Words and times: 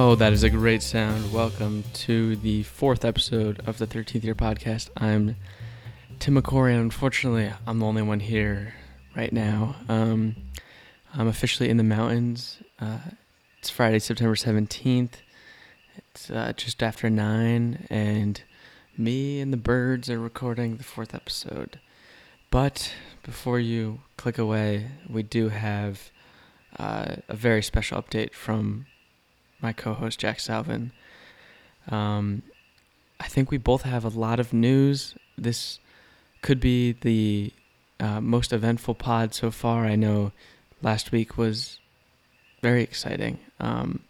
Oh, 0.00 0.14
that 0.14 0.32
is 0.32 0.44
a 0.44 0.48
great 0.48 0.84
sound. 0.84 1.32
Welcome 1.32 1.82
to 1.92 2.36
the 2.36 2.62
fourth 2.62 3.04
episode 3.04 3.60
of 3.66 3.78
the 3.78 3.86
13th 3.88 4.22
Year 4.22 4.36
Podcast. 4.36 4.90
I'm 4.96 5.34
Tim 6.20 6.40
McCory, 6.40 6.80
unfortunately, 6.80 7.52
I'm 7.66 7.80
the 7.80 7.86
only 7.86 8.02
one 8.02 8.20
here 8.20 8.74
right 9.16 9.32
now. 9.32 9.74
Um, 9.88 10.36
I'm 11.12 11.26
officially 11.26 11.68
in 11.68 11.78
the 11.78 11.82
mountains. 11.82 12.58
Uh, 12.80 12.98
it's 13.58 13.70
Friday, 13.70 13.98
September 13.98 14.36
17th. 14.36 15.14
It's 15.96 16.30
uh, 16.30 16.52
just 16.56 16.80
after 16.80 17.10
9, 17.10 17.88
and 17.90 18.40
me 18.96 19.40
and 19.40 19.52
the 19.52 19.56
birds 19.56 20.08
are 20.08 20.20
recording 20.20 20.76
the 20.76 20.84
fourth 20.84 21.12
episode. 21.12 21.80
But 22.52 22.94
before 23.24 23.58
you 23.58 24.02
click 24.16 24.38
away, 24.38 24.92
we 25.10 25.24
do 25.24 25.48
have 25.48 26.12
uh, 26.78 27.16
a 27.28 27.34
very 27.34 27.64
special 27.64 28.00
update 28.00 28.32
from 28.32 28.86
my 29.60 29.72
co-host 29.72 30.18
Jack 30.18 30.40
Salvin. 30.40 30.92
Um, 31.90 32.42
I 33.20 33.26
think 33.28 33.50
we 33.50 33.58
both 33.58 33.82
have 33.82 34.04
a 34.04 34.08
lot 34.08 34.38
of 34.40 34.52
news. 34.52 35.14
This 35.36 35.78
could 36.42 36.60
be 36.60 36.92
the 36.92 37.52
uh, 38.00 38.20
most 38.20 38.52
eventful 38.52 38.94
pod 38.94 39.34
so 39.34 39.50
far. 39.50 39.86
I 39.86 39.96
know 39.96 40.32
last 40.82 41.10
week 41.10 41.36
was 41.36 41.78
very 42.62 42.82
exciting, 42.82 43.38
um, 43.58 44.00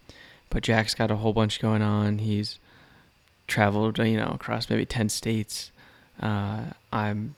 but 0.49 0.63
Jack's 0.63 0.93
got 0.93 1.11
a 1.11 1.17
whole 1.17 1.33
bunch 1.33 1.59
going 1.59 1.81
on. 1.81 2.19
He's 2.19 2.59
traveled, 3.47 3.97
you 3.97 4.17
know, 4.17 4.31
across 4.35 4.69
maybe 4.69 4.85
ten 4.85 5.09
states. 5.09 5.71
Uh, 6.21 6.65
I'm 6.93 7.35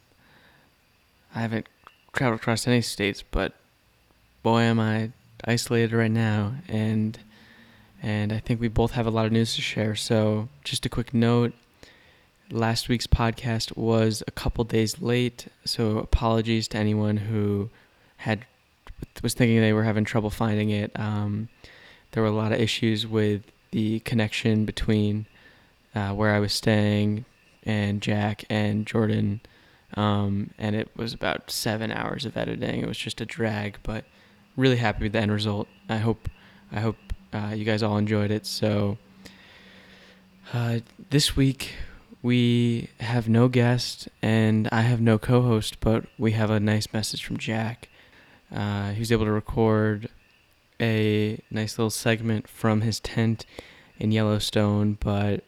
I 1.34 1.40
haven't 1.40 1.68
traveled 2.14 2.42
across 2.42 2.68
any 2.68 2.82
states, 2.82 3.24
but 3.30 3.54
boy, 4.44 4.62
am 4.62 4.80
I 4.80 5.12
isolated 5.46 5.94
right 5.94 6.12
now, 6.12 6.56
and 6.68 7.18
and 8.02 8.34
I 8.34 8.40
think 8.40 8.60
we 8.60 8.68
both 8.68 8.92
have 8.92 9.06
a 9.06 9.12
lot 9.12 9.26
of 9.26 9.32
news 9.32 9.56
to 9.56 9.62
share. 9.62 9.96
So, 9.96 10.50
just 10.64 10.86
a 10.86 10.90
quick 10.90 11.14
note 11.14 11.54
last 12.52 12.90
week's 12.90 13.08
podcast 13.08 13.76
was 13.78 14.24
a 14.28 14.32
couple 14.32 14.64
days 14.64 15.02
late, 15.02 15.48
so 15.66 15.98
apologies 15.98 16.68
to 16.70 16.78
anyone 16.78 17.18
who 17.18 17.70
had 18.18 18.46
was 19.24 19.34
thinking 19.34 19.60
they 19.62 19.74
were 19.74 19.84
having 19.84 20.06
trouble 20.06 20.30
finding 20.30 20.70
it. 20.70 20.92
Um, 21.00 21.50
there 22.12 22.22
were 22.22 22.30
a 22.30 22.34
lot 22.34 22.52
of 22.52 22.60
issues 22.60 23.08
with 23.08 23.44
the 23.72 24.00
connection 24.02 24.66
between 24.66 25.26
uh, 25.96 26.12
where 26.12 26.34
I 26.34 26.40
was 26.40 26.54
staying 26.54 27.26
and 27.64 28.02
Jack 28.02 28.44
and 28.50 28.86
Jordan, 28.86 29.42
um, 29.96 30.52
and 30.58 30.76
it 30.76 30.90
was 30.96 31.14
about 31.14 31.52
seven 31.52 31.92
hours 31.92 32.26
of 32.26 32.38
editing. 32.38 32.82
It 32.82 32.88
was 32.88 32.98
just 32.98 33.22
a 33.22 33.26
drag, 33.26 33.78
but 33.84 34.06
really 34.56 34.78
happy 34.78 35.04
with 35.04 35.14
the 35.14 35.20
end 35.20 35.32
result. 35.32 35.68
I 35.90 35.98
hope 35.98 36.30
I 36.72 36.80
hope 36.80 36.98
uh, 37.34 37.54
you 37.56 37.66
guys 37.66 37.84
all 37.84 37.98
enjoyed 37.98 38.32
it. 38.32 38.46
So 38.46 38.98
uh, 40.54 40.80
this 41.10 41.36
week 41.36 41.74
we 42.22 42.90
have 43.00 43.28
no 43.28 43.48
guest 43.48 44.10
and 44.22 44.68
I 44.72 44.82
have 44.82 45.02
no 45.02 45.18
co-host, 45.18 45.80
but 45.80 46.06
we 46.18 46.32
have 46.34 46.50
a 46.50 46.60
nice 46.60 46.92
message 46.94 47.26
from 47.26 47.38
Jack. 47.38 47.90
Uh, 48.54 48.92
he 48.92 49.00
was 49.00 49.12
able 49.12 49.26
to 49.26 49.32
record 49.32 50.10
a 50.80 51.42
nice 51.50 51.78
little 51.78 51.90
segment 51.90 52.48
from 52.48 52.82
his 52.82 53.00
tent 53.00 53.46
in 54.00 54.12
Yellowstone, 54.12 54.98
but 55.00 55.44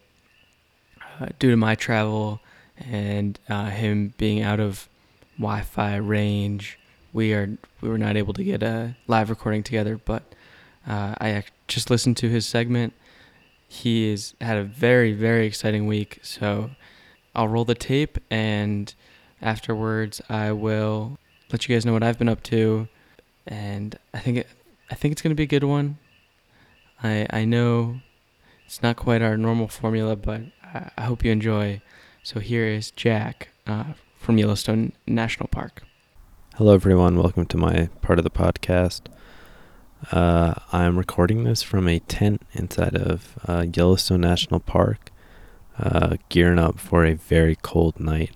uh, 1.20 1.26
due 1.38 1.50
to 1.50 1.56
my 1.56 1.74
travel 1.74 2.40
and 2.78 3.38
uh, 3.48 3.66
him 3.66 4.14
being 4.16 4.42
out 4.42 4.60
of 4.60 4.88
Wi-Fi 5.38 5.96
range, 5.96 6.78
we 7.12 7.32
are 7.32 7.56
we 7.80 7.88
were 7.88 7.98
not 7.98 8.16
able 8.16 8.32
to 8.32 8.44
get 8.44 8.62
a 8.62 8.96
live 9.06 9.30
recording 9.30 9.62
together. 9.62 10.00
But 10.02 10.22
uh, 10.86 11.14
I 11.18 11.44
just 11.68 11.90
listened 11.90 12.16
to 12.18 12.28
his 12.28 12.46
segment. 12.46 12.92
He 13.68 14.10
has 14.10 14.34
had 14.40 14.56
a 14.56 14.64
very, 14.64 15.12
very 15.12 15.46
exciting 15.46 15.86
week. 15.86 16.20
So 16.22 16.70
I'll 17.34 17.48
roll 17.48 17.64
the 17.64 17.74
tape 17.74 18.18
and 18.30 18.94
afterwards 19.42 20.20
I 20.28 20.52
will 20.52 21.18
let 21.50 21.68
you 21.68 21.74
guys 21.74 21.84
know 21.84 21.92
what 21.92 22.02
I've 22.02 22.18
been 22.18 22.28
up 22.28 22.42
to. 22.44 22.88
And 23.46 23.98
I 24.12 24.18
think 24.18 24.38
it, 24.38 24.48
I 24.90 24.94
think 24.94 25.12
it's 25.12 25.22
gonna 25.22 25.34
be 25.34 25.42
a 25.44 25.46
good 25.46 25.64
one. 25.64 25.98
I 27.02 27.26
I 27.30 27.44
know 27.44 28.00
it's 28.66 28.82
not 28.82 28.96
quite 28.96 29.22
our 29.22 29.36
normal 29.36 29.68
formula, 29.68 30.16
but 30.16 30.42
I, 30.62 30.90
I 30.96 31.02
hope 31.02 31.24
you 31.24 31.30
enjoy. 31.30 31.82
So 32.22 32.40
here 32.40 32.66
is 32.66 32.90
Jack 32.90 33.48
uh, 33.66 33.92
from 34.18 34.38
Yellowstone 34.38 34.92
National 35.06 35.48
Park. 35.48 35.82
Hello, 36.56 36.72
everyone. 36.72 37.18
Welcome 37.18 37.46
to 37.46 37.56
my 37.56 37.88
part 38.00 38.18
of 38.18 38.24
the 38.24 38.30
podcast. 38.30 39.02
Uh, 40.12 40.54
I'm 40.70 40.98
recording 40.98 41.44
this 41.44 41.62
from 41.62 41.88
a 41.88 41.98
tent 41.98 42.42
inside 42.52 42.94
of 42.94 43.38
uh, 43.48 43.64
Yellowstone 43.72 44.20
National 44.20 44.60
Park, 44.60 45.10
uh, 45.78 46.16
gearing 46.28 46.58
up 46.58 46.78
for 46.78 47.06
a 47.06 47.14
very 47.14 47.56
cold 47.56 47.98
night. 47.98 48.32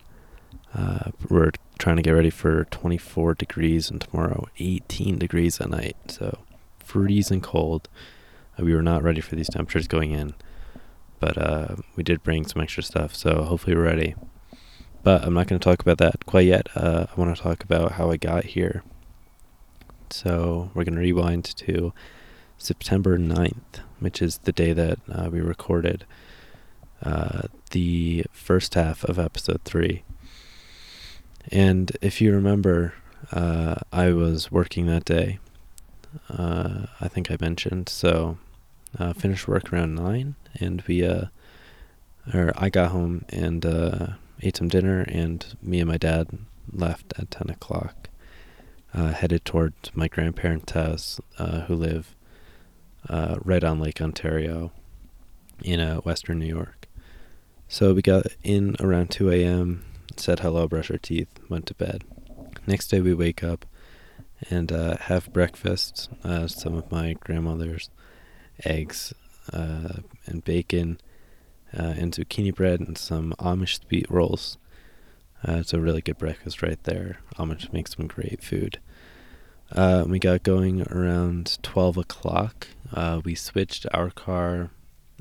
Uh, 0.74 1.10
we're 1.28 1.50
trying 1.78 1.96
to 1.96 2.02
get 2.02 2.12
ready 2.12 2.30
for 2.30 2.64
24 2.66 3.34
degrees 3.34 3.90
and 3.90 4.00
tomorrow 4.00 4.48
18 4.58 5.18
degrees 5.18 5.60
at 5.60 5.68
night, 5.68 5.96
so 6.08 6.38
freezing 6.78 7.42
cold. 7.42 7.88
Uh, 8.58 8.64
we 8.64 8.74
were 8.74 8.82
not 8.82 9.02
ready 9.02 9.20
for 9.20 9.36
these 9.36 9.50
temperatures 9.50 9.88
going 9.88 10.12
in, 10.12 10.34
but 11.20 11.36
uh, 11.36 11.76
we 11.96 12.02
did 12.02 12.22
bring 12.22 12.46
some 12.46 12.62
extra 12.62 12.82
stuff, 12.82 13.14
so 13.14 13.42
hopefully 13.42 13.76
we're 13.76 13.82
ready. 13.82 14.14
But 15.02 15.22
I'm 15.22 15.34
not 15.34 15.48
going 15.48 15.60
to 15.60 15.64
talk 15.64 15.80
about 15.80 15.98
that 15.98 16.24
quite 16.24 16.46
yet. 16.46 16.68
I 16.74 17.08
want 17.16 17.36
to 17.36 17.42
talk 17.42 17.62
about 17.62 17.92
how 17.92 18.10
I 18.10 18.16
got 18.16 18.44
here 18.44 18.82
so 20.12 20.70
we're 20.74 20.84
going 20.84 20.94
to 20.94 21.00
rewind 21.00 21.44
to 21.44 21.92
September 22.56 23.18
9th, 23.18 23.80
which 24.00 24.20
is 24.20 24.38
the 24.38 24.52
day 24.52 24.72
that 24.72 24.98
uh, 25.10 25.28
we 25.30 25.40
recorded 25.40 26.04
uh, 27.02 27.42
the 27.70 28.24
first 28.32 28.74
half 28.74 29.04
of 29.04 29.18
episode 29.18 29.62
3. 29.64 30.02
And 31.50 31.96
if 32.02 32.20
you 32.20 32.32
remember, 32.32 32.94
uh, 33.32 33.76
I 33.92 34.12
was 34.12 34.50
working 34.50 34.86
that 34.86 35.04
day. 35.04 35.38
Uh, 36.28 36.86
I 37.00 37.08
think 37.08 37.30
I 37.30 37.36
mentioned. 37.40 37.88
So 37.88 38.38
uh, 38.98 39.12
finished 39.12 39.46
work 39.46 39.72
around 39.72 39.94
9 39.94 40.34
and 40.58 40.82
we, 40.86 41.04
uh, 41.04 41.26
or 42.34 42.52
I 42.56 42.68
got 42.68 42.90
home 42.90 43.24
and 43.28 43.64
ate 44.42 44.56
some 44.56 44.68
dinner 44.68 45.02
and 45.02 45.44
me 45.62 45.80
and 45.80 45.88
my 45.88 45.96
dad 45.96 46.30
left 46.72 47.12
at 47.18 47.30
10 47.30 47.50
o'clock 47.50 48.07
uh, 48.94 49.12
headed 49.12 49.44
toward 49.44 49.74
my 49.94 50.08
grandparents' 50.08 50.72
house, 50.72 51.20
uh, 51.38 51.60
who 51.62 51.74
live 51.74 52.14
uh, 53.08 53.36
right 53.44 53.62
on 53.64 53.80
Lake 53.80 54.00
Ontario 54.00 54.72
in 55.62 55.80
uh, 55.80 55.96
Western 55.98 56.38
New 56.38 56.46
York. 56.46 56.86
So 57.68 57.92
we 57.92 58.02
got 58.02 58.26
in 58.42 58.76
around 58.80 59.10
2 59.10 59.30
a.m., 59.30 59.84
said 60.16 60.40
hello, 60.40 60.66
brush 60.66 60.90
our 60.90 60.98
teeth, 60.98 61.28
went 61.48 61.66
to 61.66 61.74
bed. 61.74 62.04
Next 62.66 62.88
day 62.88 63.00
we 63.00 63.14
wake 63.14 63.44
up 63.44 63.66
and 64.50 64.72
uh, 64.72 64.96
have 64.96 65.32
breakfast, 65.32 66.08
uh, 66.24 66.46
some 66.46 66.74
of 66.74 66.90
my 66.90 67.14
grandmother's 67.14 67.90
eggs 68.64 69.12
and 69.52 70.44
bacon 70.44 70.98
and 71.72 72.12
zucchini 72.12 72.54
bread 72.54 72.80
and 72.80 72.96
some 72.98 73.34
Amish 73.38 73.80
sweet 73.86 74.10
rolls. 74.10 74.58
Uh, 75.46 75.56
it's 75.58 75.72
a 75.72 75.80
really 75.80 76.00
good 76.00 76.18
breakfast 76.18 76.62
right 76.62 76.82
there. 76.84 77.20
Amish 77.36 77.72
makes 77.72 77.94
some 77.94 78.06
great 78.06 78.42
food. 78.42 78.78
Uh, 79.70 80.04
we 80.06 80.18
got 80.18 80.42
going 80.42 80.82
around 80.82 81.58
12 81.62 81.98
o'clock. 81.98 82.68
Uh, 82.92 83.20
we 83.24 83.34
switched 83.34 83.86
our 83.92 84.10
car 84.10 84.70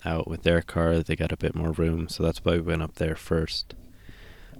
out 0.05 0.27
with 0.27 0.43
their 0.43 0.61
car. 0.61 0.99
They 0.99 1.15
got 1.15 1.31
a 1.31 1.37
bit 1.37 1.53
more 1.55 1.71
room, 1.71 2.07
so 2.07 2.23
that's 2.23 2.43
why 2.43 2.53
we 2.53 2.61
went 2.61 2.81
up 2.81 2.95
there 2.95 3.15
first. 3.15 3.75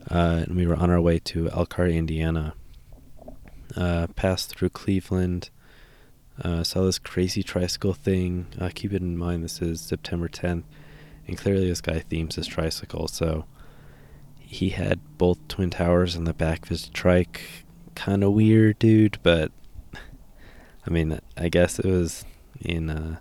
Uh, 0.10 0.44
and 0.46 0.56
we 0.56 0.68
were 0.68 0.76
on 0.76 0.90
our 0.90 1.02
way 1.02 1.20
to 1.20 1.50
Elkhart, 1.50 1.92
Indiana. 1.92 2.54
Uh, 3.76 4.08
passed 4.16 4.50
through 4.50 4.70
Cleveland. 4.70 5.50
Uh, 6.42 6.64
saw 6.64 6.84
this 6.84 7.00
crazy 7.00 7.42
tricycle 7.42 7.94
thing. 7.94 8.48
Uh, 8.60 8.70
keep 8.74 8.94
it 8.94 9.02
in 9.02 9.18
mind, 9.18 9.44
this 9.44 9.62
is 9.62 9.82
September 9.82 10.28
10th, 10.28 10.64
and 11.28 11.38
clearly 11.38 11.68
this 11.68 11.82
guy 11.82 12.00
themes 12.00 12.36
his 12.36 12.48
tricycle, 12.48 13.08
so 13.08 13.46
he 14.48 14.70
had 14.70 15.00
both 15.18 15.46
twin 15.50 15.70
towers 15.70 16.16
on 16.16 16.24
the 16.24 16.34
back 16.34 16.64
of 16.64 16.70
his 16.70 16.88
trike. 16.90 17.42
Kind 17.96 18.24
of 18.24 18.32
weird, 18.32 18.80
dude, 18.80 19.20
but 19.24 19.52
I 20.86 20.90
mean, 20.90 21.20
I 21.36 21.50
guess 21.50 21.80
it 21.80 21.86
was 21.86 22.24
in 22.62 22.90
uh, 22.90 23.20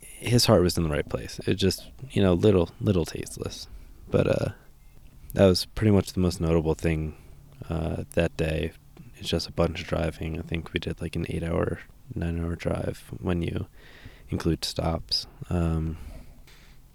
his 0.00 0.46
heart 0.46 0.62
was 0.62 0.76
in 0.76 0.84
the 0.84 0.90
right 0.90 1.08
place. 1.08 1.40
It 1.46 1.54
just, 1.54 1.90
you 2.10 2.22
know, 2.22 2.32
little 2.32 2.70
little 2.80 3.04
tasteless, 3.04 3.68
but 4.10 4.26
uh, 4.26 4.48
that 5.34 5.46
was 5.46 5.64
pretty 5.64 5.90
much 5.90 6.12
the 6.12 6.20
most 6.20 6.40
notable 6.40 6.74
thing 6.74 7.16
uh, 7.68 8.04
that 8.14 8.36
day. 8.36 8.72
It's 9.16 9.28
just 9.28 9.48
a 9.48 9.52
bunch 9.52 9.80
of 9.80 9.88
driving. 9.88 10.38
I 10.38 10.42
think 10.42 10.72
we 10.72 10.78
did 10.78 11.00
like 11.00 11.16
an 11.16 11.26
eight-hour, 11.28 11.80
nine-hour 12.14 12.54
drive 12.56 13.02
when 13.18 13.42
you 13.42 13.66
include 14.28 14.64
stops. 14.64 15.26
Um, 15.48 15.96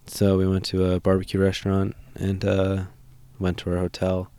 so 0.05 0.37
we 0.37 0.47
went 0.47 0.65
to 0.65 0.85
a 0.85 0.99
barbecue 0.99 1.39
restaurant 1.39 1.95
and 2.15 2.45
uh, 2.45 2.83
went 3.41 3.57
to 3.59 3.71
our 3.71 3.77
hotel. 3.77 4.31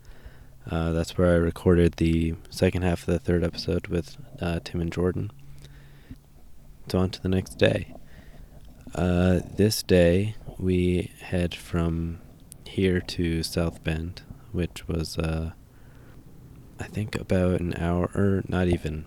Uh, 0.69 0.91
that's 0.93 1.17
where 1.17 1.33
I 1.33 1.37
recorded 1.37 1.93
the 1.93 2.35
second 2.49 2.83
half 2.83 3.01
of 3.01 3.07
the 3.07 3.19
third 3.19 3.43
episode 3.43 3.87
with 3.87 4.17
uh, 4.41 4.59
Tim 4.63 4.79
and 4.79 4.91
Jordan. 4.91 5.31
So 6.87 6.99
on 6.99 7.09
to 7.11 7.21
the 7.21 7.29
next 7.29 7.57
day. 7.57 7.93
Uh, 8.95 9.41
this 9.57 9.83
day 9.83 10.35
we 10.57 11.11
head 11.19 11.53
from 11.53 12.21
here 12.65 13.01
to 13.01 13.43
South 13.43 13.83
Bend, 13.83 14.21
which 14.51 14.87
was 14.87 15.17
uh, 15.17 15.51
I 16.79 16.85
think 16.85 17.15
about 17.15 17.59
an 17.59 17.75
hour, 17.77 18.09
or 18.15 18.43
not 18.47 18.67
even 18.67 19.05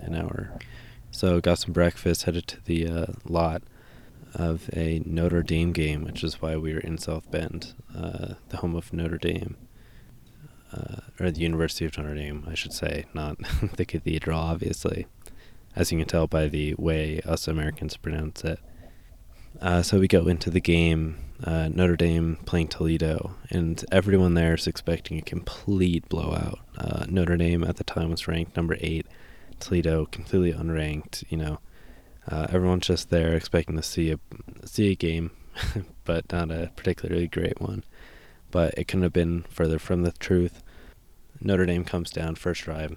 an 0.00 0.14
hour. 0.14 0.52
So 1.10 1.40
got 1.40 1.58
some 1.58 1.72
breakfast, 1.72 2.24
headed 2.24 2.46
to 2.48 2.64
the 2.64 2.86
uh, 2.86 3.06
lot 3.24 3.62
of 4.38 4.70
a 4.72 5.02
Notre 5.04 5.42
Dame 5.42 5.72
game, 5.72 6.04
which 6.04 6.22
is 6.22 6.40
why 6.40 6.56
we 6.56 6.72
were 6.72 6.80
in 6.80 6.96
South 6.96 7.30
Bend, 7.30 7.74
uh, 7.94 8.34
the 8.48 8.58
home 8.58 8.74
of 8.74 8.92
Notre 8.92 9.18
Dame, 9.18 9.56
uh, 10.72 11.00
or 11.18 11.30
the 11.30 11.40
University 11.40 11.84
of 11.84 11.98
Notre 11.98 12.14
Dame, 12.14 12.44
I 12.48 12.54
should 12.54 12.72
say, 12.72 13.06
not 13.12 13.36
the 13.76 13.84
cathedral, 13.84 14.38
obviously, 14.38 15.06
as 15.74 15.90
you 15.90 15.98
can 15.98 16.06
tell 16.06 16.26
by 16.26 16.48
the 16.48 16.74
way 16.78 17.20
us 17.26 17.48
Americans 17.48 17.96
pronounce 17.96 18.44
it. 18.44 18.60
Uh, 19.60 19.82
so 19.82 19.98
we 19.98 20.06
go 20.06 20.28
into 20.28 20.50
the 20.50 20.60
game, 20.60 21.16
uh, 21.42 21.68
Notre 21.68 21.96
Dame 21.96 22.38
playing 22.46 22.68
Toledo, 22.68 23.34
and 23.50 23.84
everyone 23.90 24.34
there 24.34 24.54
is 24.54 24.66
expecting 24.66 25.18
a 25.18 25.22
complete 25.22 26.08
blowout. 26.08 26.60
Uh, 26.76 27.06
Notre 27.08 27.36
Dame 27.36 27.64
at 27.64 27.76
the 27.76 27.84
time 27.84 28.10
was 28.10 28.28
ranked 28.28 28.56
number 28.56 28.76
eight, 28.80 29.06
Toledo 29.58 30.06
completely 30.06 30.52
unranked. 30.52 31.24
You 31.28 31.38
know, 31.38 31.58
uh, 32.30 32.46
everyone's 32.50 32.86
just 32.86 33.10
there 33.10 33.34
expecting 33.34 33.76
to 33.76 33.82
see 33.82 34.10
a 34.10 34.18
see 34.64 34.92
a 34.92 34.94
game, 34.94 35.30
but 36.04 36.30
not 36.30 36.50
a 36.50 36.70
particularly 36.76 37.26
great 37.26 37.60
one. 37.60 37.84
But 38.50 38.74
it 38.76 38.88
couldn't 38.88 39.02
have 39.02 39.12
been 39.12 39.44
further 39.48 39.78
from 39.78 40.02
the 40.02 40.12
truth. 40.12 40.62
Notre 41.40 41.66
Dame 41.66 41.84
comes 41.84 42.10
down 42.10 42.34
first 42.34 42.62
drive, 42.62 42.96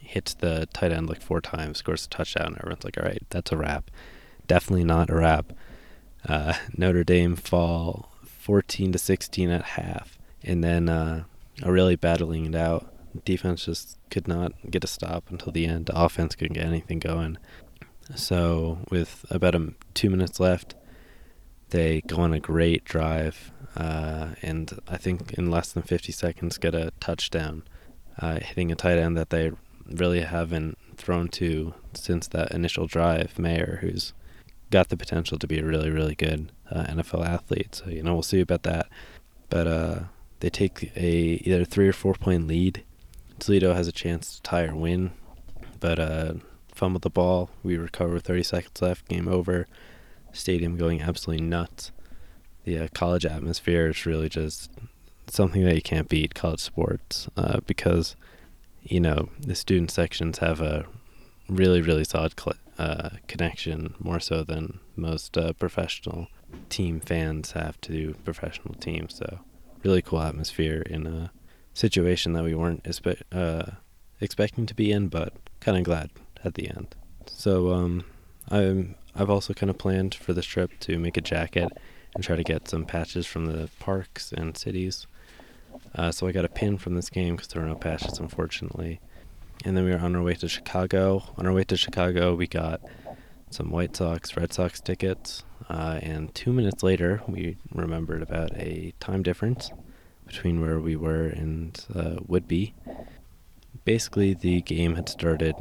hits 0.00 0.34
the 0.34 0.66
tight 0.72 0.92
end 0.92 1.08
like 1.08 1.20
four 1.20 1.40
times, 1.40 1.78
scores 1.78 2.06
a 2.06 2.08
touchdown. 2.08 2.48
And 2.48 2.58
everyone's 2.58 2.84
like, 2.84 2.98
"All 2.98 3.04
right, 3.04 3.22
that's 3.30 3.52
a 3.52 3.56
wrap." 3.56 3.90
Definitely 4.46 4.84
not 4.84 5.10
a 5.10 5.14
wrap. 5.14 5.52
Uh, 6.28 6.54
Notre 6.76 7.04
Dame 7.04 7.36
fall 7.36 8.10
14 8.24 8.92
to 8.92 8.98
16 8.98 9.50
at 9.50 9.62
half, 9.62 10.18
and 10.42 10.62
then 10.64 10.88
uh, 10.88 11.24
really 11.64 11.96
battling 11.96 12.46
it 12.46 12.54
out. 12.54 12.92
Defense 13.24 13.66
just 13.66 13.98
could 14.10 14.26
not 14.26 14.52
get 14.70 14.84
a 14.84 14.86
stop 14.86 15.24
until 15.30 15.52
the 15.52 15.66
end. 15.66 15.90
Offense 15.92 16.34
couldn't 16.34 16.54
get 16.54 16.64
anything 16.66 16.98
going. 16.98 17.36
So 18.14 18.78
with 18.90 19.24
about 19.30 19.54
a, 19.54 19.72
two 19.94 20.10
minutes 20.10 20.40
left, 20.40 20.74
they 21.70 22.02
go 22.02 22.18
on 22.18 22.32
a 22.32 22.40
great 22.40 22.84
drive, 22.84 23.50
uh, 23.76 24.34
and 24.42 24.78
I 24.86 24.98
think 24.98 25.32
in 25.32 25.50
less 25.50 25.72
than 25.72 25.82
50 25.82 26.12
seconds 26.12 26.58
get 26.58 26.74
a 26.74 26.92
touchdown, 27.00 27.62
uh, 28.18 28.40
hitting 28.40 28.70
a 28.70 28.76
tight 28.76 28.98
end 28.98 29.16
that 29.16 29.30
they 29.30 29.52
really 29.86 30.20
haven't 30.20 30.76
thrown 30.96 31.28
to 31.28 31.74
since 31.94 32.28
that 32.28 32.52
initial 32.52 32.86
drive. 32.86 33.38
Mayer, 33.38 33.78
who's 33.80 34.12
got 34.70 34.88
the 34.88 34.96
potential 34.96 35.38
to 35.38 35.46
be 35.46 35.58
a 35.58 35.64
really, 35.64 35.90
really 35.90 36.14
good 36.14 36.52
uh, 36.70 36.84
NFL 36.84 37.26
athlete. 37.26 37.74
So 37.74 37.88
you 37.88 38.02
know 38.02 38.14
we'll 38.14 38.22
see 38.22 38.40
about 38.40 38.64
that. 38.64 38.88
But 39.48 39.66
uh, 39.66 40.00
they 40.40 40.50
take 40.50 40.92
a 40.96 41.40
either 41.44 41.64
three 41.64 41.88
or 41.88 41.92
four 41.92 42.14
point 42.14 42.46
lead. 42.46 42.84
Toledo 43.38 43.74
has 43.74 43.88
a 43.88 43.92
chance 43.92 44.36
to 44.36 44.42
tie 44.42 44.64
or 44.64 44.74
win, 44.74 45.12
but 45.80 45.98
uh, 46.72 46.76
fumble 46.76 47.00
the 47.00 47.10
ball. 47.10 47.50
We 47.62 47.76
recover 47.76 48.14
with 48.14 48.24
30 48.24 48.42
seconds 48.42 48.82
left. 48.82 49.08
Game 49.08 49.28
over. 49.28 49.66
Stadium 50.32 50.76
going 50.76 51.02
absolutely 51.02 51.44
nuts. 51.44 51.92
The 52.64 52.78
uh, 52.78 52.88
college 52.94 53.26
atmosphere 53.26 53.88
is 53.88 54.06
really 54.06 54.28
just 54.28 54.70
something 55.28 55.64
that 55.64 55.74
you 55.74 55.82
can't 55.82 56.08
beat. 56.08 56.34
College 56.34 56.60
sports 56.60 57.28
uh, 57.36 57.60
because 57.66 58.16
you 58.82 59.00
know 59.00 59.28
the 59.40 59.54
student 59.54 59.90
sections 59.90 60.38
have 60.38 60.60
a 60.60 60.86
really, 61.48 61.82
really 61.82 62.04
solid 62.04 62.38
cl- 62.38 62.56
uh, 62.78 63.10
connection 63.28 63.94
more 63.98 64.20
so 64.20 64.42
than 64.42 64.78
most 64.96 65.36
uh, 65.36 65.52
professional 65.54 66.28
team 66.68 67.00
fans 67.00 67.52
have 67.52 67.80
to 67.82 68.14
professional 68.24 68.74
teams. 68.74 69.16
So, 69.16 69.40
really 69.82 70.02
cool 70.02 70.20
atmosphere 70.20 70.82
in 70.82 71.06
a 71.06 71.32
situation 71.74 72.32
that 72.34 72.44
we 72.44 72.54
weren't 72.54 72.86
uh, 73.32 73.64
expecting 74.20 74.66
to 74.66 74.74
be 74.74 74.92
in, 74.92 75.08
but 75.08 75.34
kind 75.60 75.76
of 75.76 75.84
glad 75.84 76.10
at 76.44 76.54
the 76.54 76.68
end. 76.68 76.94
So, 77.26 77.72
um, 77.72 78.04
I'm 78.50 78.96
I've 79.14 79.30
also 79.30 79.52
kind 79.52 79.68
of 79.70 79.78
planned 79.78 80.14
for 80.14 80.32
this 80.32 80.46
trip 80.46 80.70
to 80.80 80.98
make 80.98 81.16
a 81.16 81.20
jacket 81.20 81.70
and 82.14 82.24
try 82.24 82.36
to 82.36 82.42
get 82.42 82.68
some 82.68 82.84
patches 82.84 83.26
from 83.26 83.46
the 83.46 83.68
parks 83.78 84.32
and 84.32 84.56
cities. 84.56 85.06
Uh, 85.94 86.10
so 86.10 86.26
I 86.26 86.32
got 86.32 86.44
a 86.44 86.48
pin 86.48 86.78
from 86.78 86.94
this 86.94 87.10
game 87.10 87.36
because 87.36 87.48
there 87.48 87.62
are 87.62 87.68
no 87.68 87.74
patches, 87.74 88.18
unfortunately 88.18 89.00
and 89.64 89.76
then 89.76 89.84
we 89.84 89.90
were 89.92 89.98
on 89.98 90.16
our 90.16 90.22
way 90.22 90.34
to 90.34 90.48
Chicago. 90.48 91.22
On 91.36 91.46
our 91.46 91.52
way 91.52 91.64
to 91.64 91.76
Chicago, 91.76 92.34
we 92.34 92.46
got 92.46 92.80
some 93.50 93.70
White 93.70 93.96
Sox, 93.96 94.36
Red 94.36 94.52
Sox 94.52 94.80
tickets, 94.80 95.44
uh, 95.68 96.00
and 96.02 96.34
two 96.34 96.52
minutes 96.52 96.82
later, 96.82 97.22
we 97.26 97.56
remembered 97.72 98.22
about 98.22 98.52
a 98.56 98.92
time 98.98 99.22
difference 99.22 99.70
between 100.26 100.60
where 100.60 100.80
we 100.80 100.96
were 100.96 101.26
and 101.26 101.84
uh, 101.94 102.16
would 102.26 102.48
be. 102.48 102.74
Basically, 103.84 104.34
the 104.34 104.62
game 104.62 104.96
had 104.96 105.08
started 105.08 105.54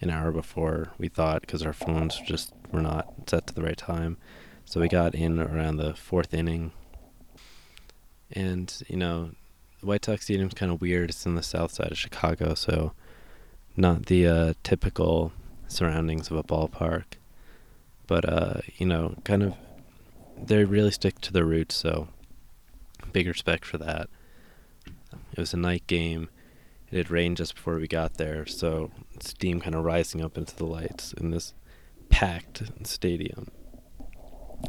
an 0.00 0.10
hour 0.10 0.30
before 0.30 0.92
we 0.98 1.08
thought 1.08 1.40
because 1.40 1.62
our 1.62 1.72
phones 1.72 2.20
just 2.20 2.52
were 2.70 2.82
not 2.82 3.12
set 3.26 3.46
to 3.46 3.54
the 3.54 3.62
right 3.62 3.76
time. 3.76 4.16
So 4.64 4.80
we 4.80 4.88
got 4.88 5.14
in 5.14 5.38
around 5.40 5.76
the 5.76 5.94
fourth 5.94 6.34
inning. 6.34 6.72
And, 8.32 8.72
you 8.88 8.96
know, 8.96 9.30
the 9.80 9.86
White 9.86 10.04
Sox 10.04 10.24
Stadium's 10.24 10.54
kind 10.54 10.72
of 10.72 10.80
weird. 10.80 11.10
It's 11.10 11.26
in 11.26 11.34
the 11.34 11.42
south 11.42 11.72
side 11.72 11.92
of 11.92 11.98
Chicago, 11.98 12.54
so 12.54 12.92
not 13.76 14.06
the 14.06 14.26
uh, 14.26 14.54
typical 14.62 15.32
surroundings 15.68 16.30
of 16.30 16.36
a 16.36 16.42
ballpark, 16.42 17.04
but 18.06 18.28
uh, 18.28 18.60
you 18.76 18.86
know, 18.86 19.14
kind 19.24 19.42
of 19.42 19.54
they 20.42 20.64
really 20.64 20.90
stick 20.90 21.20
to 21.20 21.32
their 21.32 21.44
roots. 21.44 21.74
So 21.74 22.08
big 23.12 23.26
respect 23.26 23.64
for 23.64 23.78
that. 23.78 24.08
It 25.32 25.38
was 25.38 25.54
a 25.54 25.58
night 25.58 25.86
game. 25.86 26.28
It 26.90 26.96
had 26.96 27.10
rained 27.10 27.36
just 27.36 27.54
before 27.54 27.76
we 27.76 27.88
got 27.88 28.14
there, 28.14 28.46
so 28.46 28.90
steam 29.22 29.60
kind 29.60 29.74
of 29.74 29.84
rising 29.84 30.22
up 30.22 30.36
into 30.36 30.54
the 30.56 30.66
lights 30.66 31.12
in 31.12 31.30
this 31.30 31.54
packed 32.08 32.62
stadium. 32.84 33.48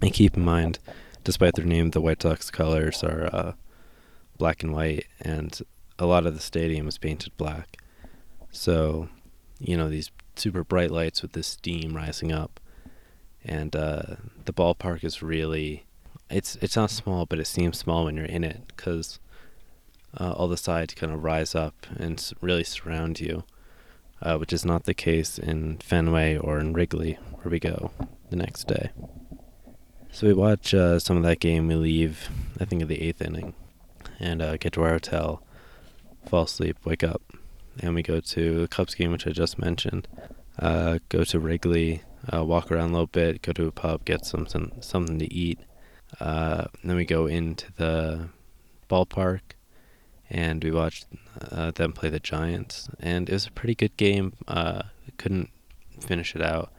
And 0.02 0.14
keep 0.14 0.36
in 0.36 0.44
mind, 0.44 0.80
despite 1.24 1.56
their 1.56 1.66
name, 1.66 1.92
the 1.92 2.02
White 2.02 2.22
Sox 2.22 2.52
colors 2.52 3.04
are 3.04 3.30
uh, 3.34 3.54
black 4.38 4.64
and 4.64 4.74
white, 4.74 5.06
and 5.20 5.60
a 5.98 6.06
lot 6.06 6.26
of 6.26 6.34
the 6.34 6.42
stadium 6.42 6.88
is 6.88 6.98
painted 6.98 7.36
black. 7.38 7.78
So, 8.52 9.10
you 9.60 9.78
know, 9.78 9.90
these 9.90 10.12
super 10.36 10.64
bright 10.64 10.92
lights 10.92 11.22
with 11.22 11.34
this 11.34 11.48
steam 11.48 11.96
rising 11.96 12.32
up, 12.32 12.60
and 13.44 13.76
uh, 13.76 14.16
the 14.46 14.54
ballpark 14.54 15.04
is 15.04 15.24
really 15.24 15.86
it's 16.30 16.58
it's 16.58 16.76
not 16.76 16.92
small, 16.92 17.26
but 17.26 17.40
it 17.40 17.48
seems 17.48 17.78
small 17.78 18.06
when 18.06 18.18
you're 18.18 18.26
in 18.26 18.44
it 18.44 18.62
because 18.68 19.20
uh, 20.20 20.32
all 20.32 20.48
the 20.48 20.58
sides 20.58 20.94
kind 20.94 21.14
of 21.14 21.24
rise 21.24 21.56
up 21.56 21.88
and 21.96 22.32
really 22.42 22.64
surround 22.64 23.20
you, 23.20 23.44
uh, 24.22 24.38
which 24.38 24.54
is 24.54 24.66
not 24.66 24.84
the 24.84 24.94
case 24.94 25.38
in 25.38 25.78
Fenway 25.78 26.38
or 26.38 26.60
in 26.60 26.74
Wrigley, 26.74 27.14
where 27.34 27.52
we 27.52 27.60
go 27.60 27.92
the 28.30 28.36
next 28.36 28.68
day. 28.68 28.92
So 30.12 30.28
we 30.28 30.34
watch 30.34 30.74
uh, 30.74 31.00
some 31.00 31.18
of 31.18 31.24
that 31.24 31.40
game. 31.40 31.68
We 31.68 31.76
leave, 31.76 32.30
I 32.60 32.66
think, 32.66 32.82
in 32.82 32.88
the 32.88 33.02
eighth 33.02 33.22
inning, 33.22 33.54
and 34.20 34.42
uh, 34.42 34.58
get 34.58 34.74
to 34.74 34.82
our 34.84 34.92
hotel, 34.92 35.44
fall 36.26 36.44
asleep, 36.44 36.78
wake 36.86 37.04
up, 37.04 37.22
and 37.80 37.94
we 37.94 38.02
go 38.02 38.20
to 38.20 38.62
the 38.62 38.68
Cubs 38.68 38.96
game, 38.96 39.12
which 39.12 39.28
I 39.28 39.32
just 39.32 39.60
mentioned. 39.60 40.08
Uh, 40.58 40.98
go 41.10 41.24
to 41.24 41.40
Wrigley, 41.40 42.02
uh, 42.34 42.44
walk 42.44 42.72
around 42.72 42.90
a 42.90 42.94
little 42.94 43.08
bit, 43.08 43.44
go 43.44 43.52
to 43.54 43.68
a 43.68 43.72
pub, 43.72 44.06
get 44.06 44.26
something 44.26 44.72
something 44.82 45.20
to 45.20 45.32
eat. 45.32 45.60
Uh, 46.20 46.66
then 46.84 46.96
we 46.96 47.06
go 47.06 47.28
into 47.28 47.72
the 47.74 48.30
ballpark, 48.90 49.42
and 50.30 50.64
we 50.64 50.72
watched 50.72 51.06
uh, 51.52 51.72
them 51.72 51.94
play 51.94 52.10
the 52.10 52.20
Giants, 52.20 52.90
and 53.00 53.30
it 53.30 53.34
was 53.34 53.48
a 53.48 53.52
pretty 53.52 53.76
good 53.76 53.96
game. 53.98 54.34
Uh, 54.48 54.84
couldn't 55.18 55.50
finish 56.00 56.36
it 56.36 56.42
out 56.42 56.72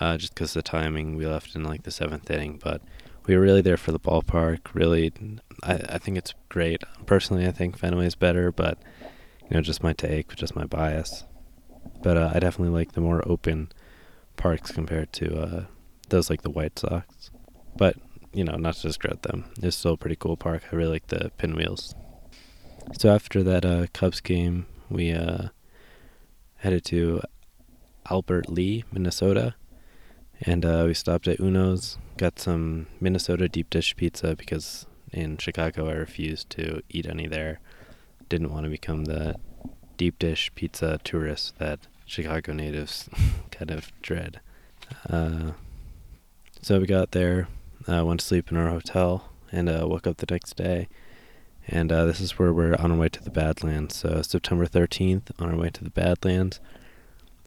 uh, 0.00 0.16
just 0.16 0.34
because 0.34 0.52
the 0.52 0.62
timing. 0.62 1.16
We 1.16 1.26
left 1.26 1.54
in 1.54 1.64
like 1.64 1.84
the 1.84 1.90
seventh 1.90 2.30
inning, 2.30 2.60
but 2.62 2.82
we 3.26 3.34
were 3.36 3.42
really 3.42 3.62
there 3.62 3.76
for 3.76 3.92
the 3.92 4.00
ballpark. 4.00 4.74
Really, 4.74 5.12
I, 5.62 5.74
I 5.88 5.98
think 5.98 6.16
it's 6.16 6.34
great. 6.48 6.82
Personally, 7.06 7.46
I 7.46 7.52
think 7.52 7.78
Fenway 7.78 8.06
is 8.06 8.14
better, 8.14 8.52
but 8.52 8.78
you 9.48 9.56
know, 9.56 9.60
just 9.60 9.82
my 9.82 9.92
take, 9.92 10.34
just 10.34 10.56
my 10.56 10.64
bias. 10.64 11.24
But 12.02 12.16
uh, 12.16 12.30
I 12.34 12.40
definitely 12.40 12.76
like 12.76 12.92
the 12.92 13.00
more 13.00 13.26
open 13.26 13.72
parks 14.36 14.70
compared 14.70 15.12
to 15.14 15.40
uh, 15.40 15.64
those 16.08 16.30
like 16.30 16.42
the 16.42 16.50
White 16.50 16.78
Sox. 16.78 17.30
But 17.76 17.96
you 18.32 18.44
know, 18.44 18.56
not 18.56 18.74
to 18.76 18.82
discredit 18.82 19.22
them, 19.22 19.46
it's 19.62 19.76
still 19.76 19.94
a 19.94 19.96
pretty 19.96 20.16
cool 20.16 20.36
park. 20.36 20.62
I 20.70 20.76
really 20.76 20.92
like 20.92 21.06
the 21.08 21.30
pinwheels. 21.38 21.94
So 22.92 23.10
after 23.10 23.42
that 23.42 23.64
uh, 23.64 23.86
Cubs 23.92 24.20
game, 24.20 24.66
we 24.88 25.12
uh, 25.12 25.48
headed 26.56 26.84
to 26.86 27.20
Albert 28.10 28.48
Lea, 28.48 28.84
Minnesota, 28.92 29.54
and 30.40 30.64
uh, 30.64 30.84
we 30.86 30.94
stopped 30.94 31.28
at 31.28 31.40
Uno's, 31.40 31.98
got 32.16 32.38
some 32.38 32.86
Minnesota 33.00 33.48
deep 33.48 33.70
dish 33.70 33.96
pizza 33.96 34.34
because 34.36 34.86
in 35.12 35.36
Chicago 35.38 35.88
I 35.88 35.94
refused 35.94 36.50
to 36.50 36.82
eat 36.88 37.06
any 37.06 37.26
there 37.26 37.60
didn't 38.28 38.50
want 38.52 38.64
to 38.64 38.70
become 38.70 39.04
the 39.04 39.36
deep 39.96 40.18
dish 40.18 40.50
pizza 40.54 40.98
tourist 41.04 41.58
that 41.58 41.80
Chicago 42.06 42.52
natives 42.52 43.08
kind 43.50 43.70
of 43.70 43.92
dread. 44.02 44.40
Uh, 45.08 45.52
So 46.62 46.80
we 46.80 46.86
got 46.86 47.12
there, 47.12 47.48
uh, 47.86 48.04
went 48.04 48.20
to 48.20 48.26
sleep 48.26 48.50
in 48.50 48.56
our 48.56 48.70
hotel, 48.70 49.30
and 49.52 49.68
uh, 49.68 49.86
woke 49.88 50.06
up 50.06 50.16
the 50.16 50.26
next 50.28 50.56
day. 50.56 50.88
And 51.68 51.90
uh, 51.90 52.04
this 52.04 52.20
is 52.20 52.38
where 52.38 52.52
we're 52.52 52.76
on 52.76 52.92
our 52.92 52.98
way 52.98 53.08
to 53.08 53.22
the 53.22 53.30
Badlands. 53.30 53.96
So 53.96 54.22
September 54.22 54.66
13th, 54.66 55.30
on 55.38 55.50
our 55.50 55.56
way 55.56 55.70
to 55.70 55.82
the 55.82 55.90
Badlands. 55.90 56.60